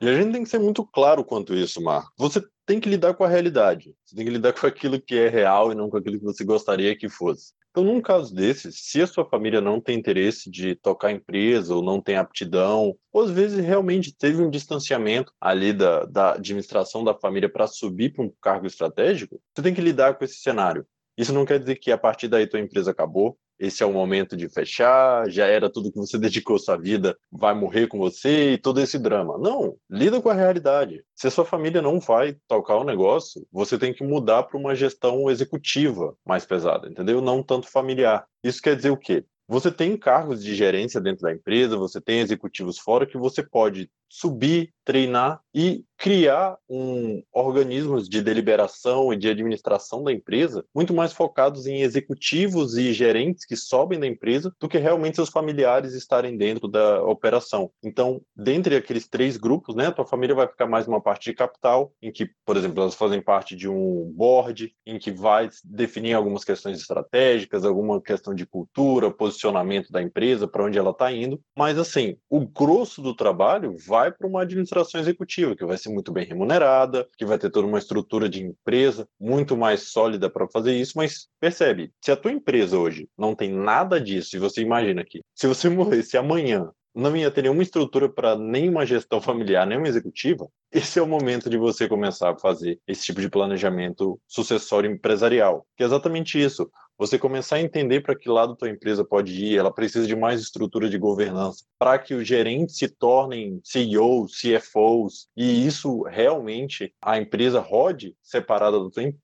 E 0.00 0.08
a 0.08 0.14
gente 0.14 0.32
tem 0.32 0.42
que 0.42 0.48
ser 0.48 0.58
muito 0.58 0.84
claro 0.84 1.22
quanto 1.22 1.54
isso, 1.54 1.82
Marco. 1.82 2.10
Você 2.16 2.42
tem 2.64 2.80
que 2.80 2.88
lidar 2.88 3.14
com 3.14 3.22
a 3.22 3.28
realidade. 3.28 3.94
Você 4.04 4.16
tem 4.16 4.24
que 4.24 4.30
lidar 4.30 4.52
com 4.52 4.66
aquilo 4.66 5.00
que 5.00 5.14
é 5.14 5.28
real 5.28 5.70
e 5.70 5.74
não 5.74 5.90
com 5.90 5.98
aquilo 5.98 6.18
que 6.18 6.24
você 6.24 6.42
gostaria 6.42 6.96
que 6.96 7.08
fosse. 7.08 7.52
Então, 7.70 7.84
num 7.84 8.00
caso 8.00 8.34
desses, 8.34 8.76
se 8.80 9.00
a 9.00 9.06
sua 9.06 9.24
família 9.24 9.60
não 9.60 9.80
tem 9.80 9.96
interesse 9.96 10.50
de 10.50 10.74
tocar 10.74 11.12
empresa 11.12 11.74
ou 11.74 11.82
não 11.82 12.00
tem 12.00 12.16
aptidão, 12.16 12.96
ou 13.12 13.22
às 13.22 13.30
vezes 13.30 13.64
realmente 13.64 14.16
teve 14.16 14.42
um 14.42 14.50
distanciamento 14.50 15.32
ali 15.40 15.72
da, 15.72 16.04
da 16.04 16.32
administração 16.32 17.04
da 17.04 17.14
família 17.14 17.48
para 17.48 17.68
subir 17.68 18.12
para 18.12 18.24
um 18.24 18.32
cargo 18.40 18.66
estratégico, 18.66 19.40
você 19.54 19.62
tem 19.62 19.74
que 19.74 19.80
lidar 19.80 20.14
com 20.14 20.24
esse 20.24 20.40
cenário. 20.40 20.84
Isso 21.16 21.32
não 21.32 21.44
quer 21.44 21.60
dizer 21.60 21.76
que 21.76 21.92
a 21.92 21.98
partir 21.98 22.26
daí 22.26 22.46
tua 22.46 22.58
empresa 22.58 22.90
acabou, 22.90 23.38
esse 23.60 23.82
é 23.82 23.86
o 23.86 23.92
momento 23.92 24.34
de 24.34 24.48
fechar, 24.48 25.28
já 25.30 25.46
era 25.46 25.70
tudo 25.70 25.92
que 25.92 25.98
você 25.98 26.16
dedicou 26.18 26.58
sua 26.58 26.78
vida, 26.78 27.16
vai 27.30 27.54
morrer 27.54 27.86
com 27.86 27.98
você 27.98 28.54
e 28.54 28.58
todo 28.58 28.80
esse 28.80 28.98
drama. 28.98 29.36
Não, 29.38 29.76
lida 29.88 30.20
com 30.20 30.30
a 30.30 30.34
realidade. 30.34 31.04
Se 31.14 31.26
a 31.26 31.30
sua 31.30 31.44
família 31.44 31.82
não 31.82 32.00
vai 32.00 32.36
tocar 32.48 32.76
o 32.76 32.84
negócio, 32.84 33.46
você 33.52 33.78
tem 33.78 33.92
que 33.92 34.02
mudar 34.02 34.44
para 34.44 34.58
uma 34.58 34.74
gestão 34.74 35.30
executiva 35.30 36.16
mais 36.24 36.46
pesada, 36.46 36.88
entendeu? 36.88 37.20
Não 37.20 37.42
tanto 37.42 37.68
familiar. 37.68 38.26
Isso 38.42 38.62
quer 38.62 38.74
dizer 38.74 38.90
o 38.90 38.96
quê? 38.96 39.24
Você 39.46 39.70
tem 39.70 39.96
cargos 39.96 40.42
de 40.42 40.54
gerência 40.54 41.00
dentro 41.00 41.22
da 41.22 41.32
empresa, 41.32 41.76
você 41.76 42.00
tem 42.00 42.20
executivos 42.20 42.78
fora 42.78 43.04
que 43.04 43.18
você 43.18 43.42
pode 43.42 43.90
subir, 44.10 44.74
treinar 44.84 45.40
e 45.54 45.84
criar 45.96 46.56
um 46.68 47.22
organismos 47.30 48.08
de 48.08 48.22
deliberação 48.22 49.12
e 49.12 49.16
de 49.16 49.28
administração 49.28 50.02
da 50.02 50.10
empresa 50.10 50.64
muito 50.74 50.94
mais 50.94 51.12
focados 51.12 51.66
em 51.66 51.82
executivos 51.82 52.76
e 52.78 52.92
gerentes 52.92 53.44
que 53.44 53.54
sobem 53.54 54.00
da 54.00 54.06
empresa 54.06 54.50
do 54.58 54.68
que 54.68 54.78
realmente 54.78 55.16
seus 55.16 55.28
familiares 55.28 55.92
estarem 55.92 56.38
dentro 56.38 56.66
da 56.66 57.04
operação. 57.04 57.70
Então, 57.84 58.22
dentre 58.34 58.76
aqueles 58.76 59.06
três 59.06 59.36
grupos, 59.36 59.76
né, 59.76 59.88
a 59.88 59.92
tua 59.92 60.06
família 60.06 60.34
vai 60.34 60.48
ficar 60.48 60.66
mais 60.66 60.88
uma 60.88 61.02
parte 61.02 61.30
de 61.30 61.36
capital, 61.36 61.92
em 62.00 62.10
que, 62.10 62.30
por 62.46 62.56
exemplo, 62.56 62.80
elas 62.80 62.94
fazem 62.94 63.20
parte 63.20 63.54
de 63.54 63.68
um 63.68 64.10
board, 64.16 64.74
em 64.86 64.98
que 64.98 65.10
vai 65.10 65.50
definir 65.62 66.14
algumas 66.14 66.44
questões 66.44 66.80
estratégicas, 66.80 67.64
alguma 67.64 68.00
questão 68.00 68.34
de 68.34 68.46
cultura, 68.46 69.10
posicionamento 69.10 69.92
da 69.92 70.00
empresa, 70.00 70.48
para 70.48 70.64
onde 70.64 70.78
ela 70.78 70.92
está 70.92 71.12
indo. 71.12 71.38
Mas, 71.54 71.78
assim, 71.78 72.16
o 72.30 72.40
grosso 72.40 73.02
do 73.02 73.14
trabalho 73.14 73.76
vai 73.86 73.99
para 74.08 74.26
uma 74.26 74.42
administração 74.42 75.00
executiva, 75.00 75.56
que 75.56 75.64
vai 75.64 75.76
ser 75.76 75.88
muito 75.88 76.12
bem 76.12 76.24
remunerada, 76.24 77.08
que 77.18 77.24
vai 77.24 77.38
ter 77.38 77.50
toda 77.50 77.66
uma 77.66 77.78
estrutura 77.78 78.28
de 78.28 78.44
empresa 78.44 79.08
muito 79.18 79.56
mais 79.56 79.88
sólida 79.88 80.30
para 80.30 80.48
fazer 80.48 80.74
isso, 80.76 80.92
mas 80.96 81.28
percebe, 81.40 81.92
se 82.00 82.12
a 82.12 82.16
tua 82.16 82.30
empresa 82.30 82.78
hoje 82.78 83.08
não 83.18 83.34
tem 83.34 83.52
nada 83.52 84.00
disso, 84.00 84.36
e 84.36 84.38
você 84.38 84.62
imagina 84.62 85.04
que 85.04 85.20
se 85.34 85.46
você 85.46 85.68
morresse 85.68 86.16
amanhã 86.16 86.70
não 86.94 87.16
ia 87.16 87.30
ter 87.30 87.42
nenhuma 87.42 87.62
estrutura 87.62 88.08
para 88.08 88.36
nenhuma 88.36 88.84
gestão 88.84 89.20
familiar, 89.20 89.66
nenhuma 89.66 89.88
executiva, 89.88 90.48
esse 90.72 90.98
é 90.98 91.02
o 91.02 91.06
momento 91.06 91.48
de 91.48 91.56
você 91.56 91.88
começar 91.88 92.30
a 92.30 92.38
fazer 92.38 92.78
esse 92.86 93.04
tipo 93.04 93.20
de 93.20 93.28
planejamento 93.28 94.20
sucessório 94.26 94.90
empresarial, 94.90 95.66
que 95.76 95.82
é 95.82 95.86
exatamente 95.86 96.40
isso 96.40 96.70
você 97.00 97.18
começar 97.18 97.56
a 97.56 97.62
entender 97.62 98.02
para 98.02 98.14
que 98.14 98.28
lado 98.28 98.54
tua 98.54 98.68
empresa 98.68 99.02
pode 99.02 99.32
ir, 99.32 99.56
ela 99.56 99.72
precisa 99.72 100.06
de 100.06 100.14
mais 100.14 100.38
estrutura 100.38 100.86
de 100.86 100.98
governança, 100.98 101.64
para 101.78 101.98
que 101.98 102.12
os 102.12 102.28
gerentes 102.28 102.76
se 102.76 102.88
tornem 102.90 103.58
CEOs, 103.64 104.38
CFOs, 104.38 105.26
e 105.34 105.66
isso 105.66 106.02
realmente 106.02 106.92
a 107.00 107.16
empresa 107.16 107.58
rode 107.58 108.14
separada 108.22 108.76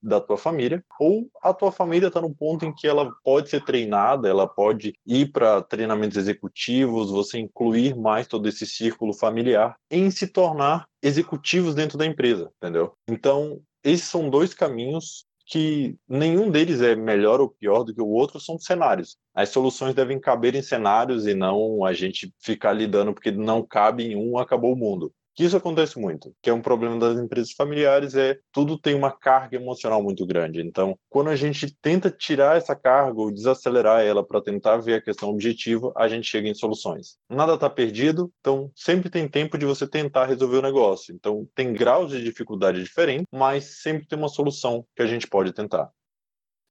da 0.02 0.18
tua 0.22 0.38
família, 0.38 0.82
ou 0.98 1.28
a 1.42 1.52
tua 1.52 1.70
família 1.70 2.06
está 2.06 2.18
no 2.18 2.34
ponto 2.34 2.64
em 2.64 2.74
que 2.74 2.88
ela 2.88 3.12
pode 3.22 3.50
ser 3.50 3.62
treinada, 3.62 4.26
ela 4.26 4.48
pode 4.48 4.94
ir 5.06 5.30
para 5.30 5.60
treinamentos 5.60 6.16
executivos, 6.16 7.10
você 7.10 7.38
incluir 7.38 7.94
mais 7.94 8.26
todo 8.26 8.48
esse 8.48 8.64
círculo 8.64 9.12
familiar 9.12 9.76
em 9.90 10.10
se 10.10 10.28
tornar 10.28 10.86
executivos 11.02 11.74
dentro 11.74 11.98
da 11.98 12.06
empresa, 12.06 12.50
entendeu? 12.56 12.94
Então, 13.06 13.60
esses 13.84 14.08
são 14.08 14.30
dois 14.30 14.54
caminhos 14.54 15.26
que 15.46 15.96
nenhum 16.08 16.50
deles 16.50 16.80
é 16.80 16.96
melhor 16.96 17.40
ou 17.40 17.48
pior 17.48 17.84
do 17.84 17.94
que 17.94 18.02
o 18.02 18.08
outro, 18.08 18.40
são 18.40 18.58
cenários. 18.58 19.16
As 19.32 19.50
soluções 19.50 19.94
devem 19.94 20.18
caber 20.18 20.54
em 20.56 20.62
cenários 20.62 21.26
e 21.26 21.34
não 21.34 21.84
a 21.84 21.92
gente 21.92 22.34
ficar 22.40 22.72
lidando 22.72 23.14
porque 23.14 23.30
não 23.30 23.64
cabe 23.64 24.04
em 24.04 24.16
um, 24.16 24.38
acabou 24.38 24.72
o 24.72 24.76
mundo 24.76 25.12
que 25.36 25.44
isso 25.44 25.56
acontece 25.56 25.98
muito, 26.00 26.34
que 26.42 26.48
é 26.48 26.52
um 26.52 26.62
problema 26.62 26.98
das 26.98 27.18
empresas 27.18 27.52
familiares, 27.52 28.14
é 28.14 28.38
tudo 28.50 28.78
tem 28.78 28.94
uma 28.94 29.12
carga 29.12 29.56
emocional 29.56 30.02
muito 30.02 30.26
grande. 30.26 30.62
Então, 30.62 30.98
quando 31.10 31.28
a 31.28 31.36
gente 31.36 31.76
tenta 31.82 32.10
tirar 32.10 32.56
essa 32.56 32.74
carga 32.74 33.20
ou 33.20 33.30
desacelerar 33.30 34.00
ela 34.00 34.26
para 34.26 34.40
tentar 34.40 34.78
ver 34.78 34.94
a 34.94 35.02
questão 35.02 35.28
objetiva, 35.28 35.92
a 35.94 36.08
gente 36.08 36.26
chega 36.26 36.48
em 36.48 36.54
soluções. 36.54 37.18
Nada 37.28 37.52
está 37.52 37.68
perdido, 37.68 38.32
então 38.40 38.72
sempre 38.74 39.10
tem 39.10 39.28
tempo 39.28 39.58
de 39.58 39.66
você 39.66 39.86
tentar 39.86 40.24
resolver 40.24 40.56
o 40.56 40.62
negócio. 40.62 41.14
Então, 41.14 41.46
tem 41.54 41.74
graus 41.74 42.10
de 42.10 42.24
dificuldade 42.24 42.82
diferentes, 42.82 43.26
mas 43.30 43.82
sempre 43.82 44.08
tem 44.08 44.18
uma 44.18 44.30
solução 44.30 44.86
que 44.96 45.02
a 45.02 45.06
gente 45.06 45.26
pode 45.26 45.52
tentar. 45.52 45.90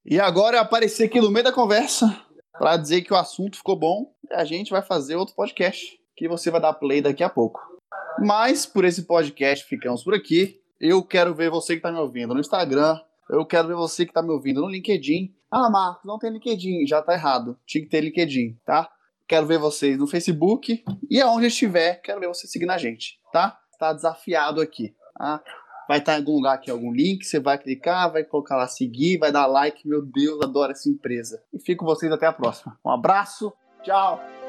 E 0.04 0.20
agora 0.20 0.60
aparecer 0.60 1.04
aqui 1.04 1.22
no 1.22 1.30
meio 1.30 1.46
da 1.46 1.52
conversa 1.52 2.20
para 2.58 2.78
dizer 2.78 3.04
que 3.04 3.14
o 3.14 3.18
assunto 3.18 3.58
ficou 3.58 3.76
bom, 3.76 4.12
a 4.32 4.44
gente 4.44 4.72
vai 4.72 4.82
fazer 4.82 5.16
outro 5.16 5.36
podcast 5.36 6.00
que 6.16 6.28
você 6.28 6.50
vai 6.50 6.62
dar 6.62 6.74
play 6.74 7.00
daqui 7.00 7.24
a 7.24 7.30
pouco. 7.30 7.75
Mas 8.20 8.66
por 8.66 8.86
esse 8.86 9.04
podcast 9.04 9.66
ficamos 9.66 10.04
por 10.04 10.14
aqui. 10.14 10.60
Eu 10.80 11.04
quero 11.04 11.34
ver 11.34 11.50
você 11.50 11.74
que 11.74 11.80
está 11.80 11.92
me 11.92 12.00
ouvindo 12.00 12.34
no 12.34 12.40
Instagram. 12.40 13.00
Eu 13.30 13.46
quero 13.46 13.68
ver 13.68 13.76
você 13.76 14.06
que 14.06 14.12
está 14.12 14.22
me 14.22 14.30
ouvindo 14.30 14.62
no 14.62 14.70
LinkedIn. 14.70 15.34
Ah, 15.52 15.70
Marcos, 15.70 16.04
não 16.06 16.20
tem 16.20 16.32
LinkedIn. 16.32 16.86
Já 16.86 17.02
tá 17.02 17.14
errado. 17.14 17.58
Tinha 17.66 17.84
que 17.84 17.90
ter 17.90 18.02
LinkedIn, 18.02 18.58
tá? 18.66 18.90
Quero 19.28 19.46
ver 19.46 19.58
vocês 19.58 19.98
no 19.98 20.08
Facebook. 20.08 20.84
E 21.10 21.22
aonde 21.22 21.48
estiver, 21.48 22.02
quero 22.02 22.20
ver 22.20 22.28
você 22.28 22.48
seguindo 22.48 22.72
a 22.72 22.78
gente, 22.78 23.20
tá? 23.32 23.58
Tá 23.80 23.92
desafiado 23.92 24.62
aqui. 24.62 24.96
Tá? 25.18 25.42
Vai 25.88 26.00
estar 26.00 26.14
em 26.14 26.18
algum 26.18 26.36
lugar 26.36 26.56
aqui, 26.56 26.70
algum 26.70 26.92
link. 26.92 27.24
Você 27.24 27.40
vai 27.40 27.58
clicar, 27.58 28.12
vai 28.12 28.24
colocar 28.24 28.56
lá 28.56 28.68
seguir, 28.68 29.18
vai 29.18 29.32
dar 29.32 29.46
like. 29.48 29.88
Meu 29.88 30.04
Deus, 30.04 30.42
adoro 30.44 30.72
essa 30.72 30.90
empresa. 30.90 31.42
E 31.54 31.60
fico 31.60 31.84
com 31.84 31.92
vocês 31.92 32.12
até 32.12 32.28
a 32.28 32.34
próxima. 32.34 32.78
Um 32.86 32.92
abraço. 32.92 33.54
Tchau. 33.84 34.45